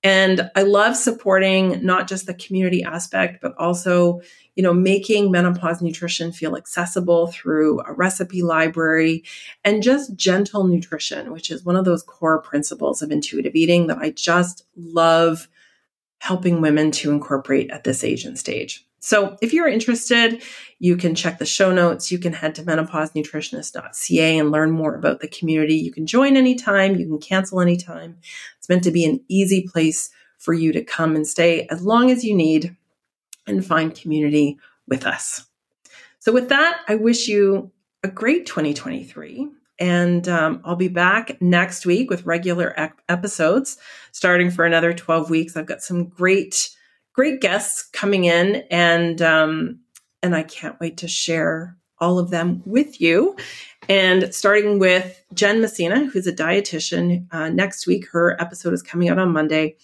And 0.04 0.50
I 0.56 0.62
love 0.62 0.96
supporting 0.96 1.84
not 1.84 2.08
just 2.08 2.28
the 2.28 2.34
community 2.34 2.84
aspect, 2.84 3.42
but 3.42 3.56
also, 3.58 4.22
you 4.56 4.64
know, 4.64 4.74
making 4.74 5.32
menopause 5.32 5.82
nutrition 5.82 6.32
feel 6.32 6.56
accessible 6.56 7.28
through 7.28 7.82
a 7.82 7.94
recipe 7.94 8.44
library 8.44 9.24
and 9.66 9.84
just 9.84 10.16
gentle 10.16 10.66
nutrition, 10.66 11.32
which 11.32 11.50
is 11.50 11.66
one 11.66 11.76
of 11.76 11.86
those 11.86 12.04
core 12.04 12.42
principles 12.42 13.02
of 13.02 13.12
intuitive 13.12 13.56
eating 13.56 13.88
that 13.88 13.98
I 13.98 14.12
just 14.12 14.66
love 14.76 15.48
helping 16.20 16.62
women 16.62 16.92
to 16.92 17.12
incorporate 17.12 17.70
at 17.72 17.84
this 17.84 18.04
age 18.04 18.24
and 18.24 18.38
stage. 18.38 18.87
So 19.00 19.38
if 19.42 19.54
you're 19.54 19.68
interested, 19.68 20.42
you 20.80 20.98
can 20.98 21.16
check 21.16 21.38
the 21.38 21.46
show 21.46 21.72
notes. 21.72 22.12
You 22.12 22.20
can 22.20 22.34
head 22.34 22.56
to 22.56 22.64
menopausenutritionist.ca 22.64 24.38
and 24.38 24.52
learn 24.52 24.72
more 24.72 24.96
about 24.96 25.20
the 25.20 25.28
community. 25.28 25.76
You 25.76 25.92
can 25.92 26.08
join 26.08 26.36
anytime, 26.36 26.96
you 26.96 27.06
can 27.06 27.20
cancel 27.20 27.62
anytime. 27.62 28.18
It's 28.58 28.70
meant 28.70 28.84
to 28.84 28.92
be 28.92 29.06
an 29.06 29.24
easy 29.28 29.68
place 29.68 30.10
for 30.38 30.54
you 30.54 30.72
to 30.74 30.84
come 30.84 31.16
and 31.16 31.28
stay 31.28 31.68
as 31.70 31.84
long 31.84 32.12
as 32.12 32.24
you 32.24 32.36
need 32.36 32.76
and 33.46 33.66
find 33.66 33.96
community 33.96 34.58
with 34.88 35.06
us. 35.06 35.46
So, 36.20 36.32
with 36.32 36.50
that, 36.50 36.82
I 36.88 36.96
wish 36.96 37.28
you 37.28 37.72
a 38.04 38.08
great 38.08 38.46
2023. 38.46 39.50
And 39.80 40.28
um, 40.28 40.62
I'll 40.66 40.76
be 40.76 40.88
back 40.88 41.40
next 41.42 41.86
week 41.86 42.10
with 42.10 42.26
regular 42.26 42.74
ep- 42.78 43.00
episodes 43.08 43.78
starting 44.12 44.50
for 44.50 44.66
another 44.66 44.94
12 44.94 45.30
weeks. 45.30 45.56
I've 45.56 45.68
got 45.68 45.84
some 45.84 46.06
great 46.06 46.76
great 47.18 47.42
guests 47.42 47.82
coming 47.82 48.26
in, 48.26 48.64
and 48.70 49.22
um, 49.22 49.80
and 50.22 50.36
I 50.36 50.44
can't 50.44 50.80
wait 50.80 50.98
to 50.98 51.08
share 51.08 51.76
all 52.00 52.20
of 52.20 52.30
them 52.30 52.62
with 52.66 53.02
you. 53.02 53.36
And 53.90 54.34
starting 54.34 54.78
with 54.78 55.24
Jen 55.34 55.62
Messina, 55.62 56.06
who's 56.06 56.28
a 56.28 56.34
dietitian. 56.34 57.26
Uh, 57.32 57.50
next 57.50 57.88
week, 57.88 58.08
her 58.12 58.40
episode 58.40 58.74
is 58.74 58.84
coming 58.84 59.10
out 59.10 59.18
on 59.18 59.32
Monday, 59.32 59.78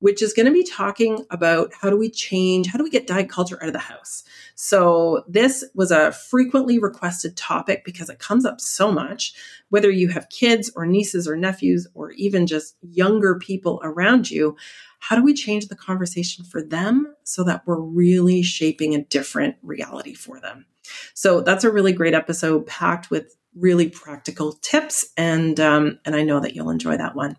which 0.00 0.22
is 0.22 0.32
going 0.32 0.46
to 0.46 0.52
be 0.52 0.64
talking 0.64 1.24
about 1.30 1.72
how 1.80 1.90
do 1.90 1.96
we 1.96 2.10
change, 2.10 2.68
how 2.68 2.78
do 2.78 2.84
we 2.84 2.90
get 2.90 3.06
diet 3.06 3.28
culture 3.28 3.58
out 3.60 3.68
of 3.68 3.72
the 3.72 3.78
house. 3.78 4.22
So 4.54 5.24
this 5.28 5.64
was 5.74 5.90
a 5.90 6.12
frequently 6.12 6.78
requested 6.78 7.36
topic 7.36 7.84
because 7.84 8.08
it 8.08 8.18
comes 8.18 8.44
up 8.44 8.60
so 8.60 8.92
much. 8.92 9.34
Whether 9.70 9.90
you 9.90 10.08
have 10.08 10.28
kids 10.28 10.70
or 10.74 10.86
nieces 10.86 11.26
or 11.26 11.36
nephews, 11.36 11.86
or 11.94 12.12
even 12.12 12.46
just 12.46 12.76
younger 12.82 13.38
people 13.38 13.80
around 13.82 14.30
you, 14.30 14.56
how 15.00 15.16
do 15.16 15.22
we 15.22 15.34
change 15.34 15.68
the 15.68 15.76
conversation 15.76 16.44
for 16.44 16.62
them 16.62 17.14
so 17.24 17.44
that 17.44 17.62
we're 17.66 17.80
really 17.80 18.42
shaping 18.42 18.94
a 18.94 19.04
different 19.04 19.56
reality 19.62 20.14
for 20.14 20.40
them? 20.40 20.66
So 21.14 21.40
that's 21.40 21.64
a 21.64 21.70
really 21.70 21.92
great 21.92 22.14
episode 22.14 22.66
packed 22.66 23.10
with 23.10 23.36
really 23.54 23.88
practical 23.88 24.52
tips. 24.52 25.06
And, 25.16 25.58
um, 25.60 25.98
and 26.04 26.14
I 26.14 26.22
know 26.22 26.40
that 26.40 26.54
you'll 26.54 26.70
enjoy 26.70 26.96
that 26.96 27.14
one. 27.14 27.36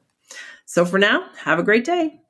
So 0.65 0.85
for 0.85 0.99
now, 0.99 1.27
have 1.43 1.59
a 1.59 1.63
great 1.63 1.83
day. 1.83 2.21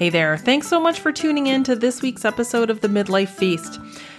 Hey 0.00 0.08
there. 0.08 0.38
Thanks 0.38 0.66
so 0.66 0.80
much 0.80 0.98
for 0.98 1.12
tuning 1.12 1.46
in 1.46 1.62
to 1.64 1.76
this 1.76 2.00
week's 2.00 2.24
episode 2.24 2.70
of 2.70 2.80
the 2.80 2.88
Midlife 2.88 3.28
Feast. 3.28 3.78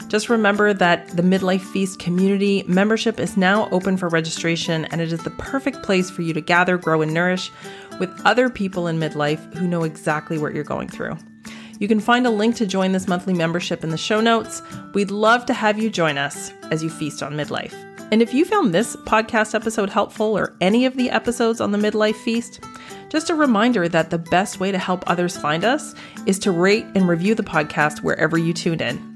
Just 0.10 0.30
remember 0.30 0.76
that 0.76 1.08
the 1.08 1.24
Midlife 1.24 1.63
Feast 1.74 1.98
community 1.98 2.63
membership 2.67 3.20
is 3.20 3.36
now 3.36 3.67
open 3.72 3.98
for 3.98 4.08
registration, 4.08 4.86
and 4.86 5.02
it 5.02 5.12
is 5.12 5.24
the 5.24 5.32
perfect 5.32 5.82
place 5.82 6.12
for 6.12 6.22
you 6.22 6.36
to 6.36 6.39
gather, 6.39 6.78
grow, 6.78 7.02
and 7.02 7.15
nourish 7.15 7.52
with 8.00 8.12
other 8.26 8.48
people 8.48 8.86
in 8.86 9.00
midlife 9.00 9.41
who 9.56 9.67
know 9.67 9.82
exactly 9.82 10.38
what 10.38 10.54
you're 10.54 10.63
going 10.63 10.88
through. 10.88 11.17
You 11.80 11.88
can 11.88 12.00
find 12.00 12.28
a 12.28 12.30
link 12.30 12.56
to 12.58 12.67
join 12.67 12.91
this 12.91 13.08
monthly 13.08 13.34
membership 13.34 13.84
in 13.84 13.89
the 13.89 13.98
show 13.98 14.22
notes. 14.22 14.62
We'd 14.94 15.10
love 15.10 15.48
to 15.48 15.54
have 15.56 15.80
you 15.80 15.89
join 15.89 16.20
us 16.20 16.52
as 16.70 16.84
you 16.84 16.91
feast 16.91 17.24
on 17.24 17.34
midlife. 17.34 17.74
And 18.12 18.22
if 18.22 18.36
you 18.36 18.46
found 18.46 18.72
this 18.72 18.96
podcast 18.98 19.56
episode 19.56 19.89
helpful 19.89 20.38
or 20.38 20.56
any 20.62 20.86
of 20.86 20.96
the 20.96 21.10
episodes 21.10 21.60
on 21.60 21.72
the 21.72 21.78
Midlife 21.78 22.17
Feast, 22.17 22.60
just 23.12 23.30
a 23.30 23.36
reminder 23.36 23.89
that 23.89 24.10
the 24.10 24.17
best 24.17 24.62
way 24.62 24.71
to 24.71 24.78
help 24.78 25.04
others 25.06 25.36
find 25.36 25.65
us 25.65 25.93
is 26.26 26.39
to 26.39 26.52
rate 26.52 26.86
and 26.95 27.10
review 27.10 27.36
the 27.36 27.43
podcast 27.43 28.02
wherever 28.02 28.38
you 28.38 28.54
tune 28.54 28.80
in. 28.80 29.11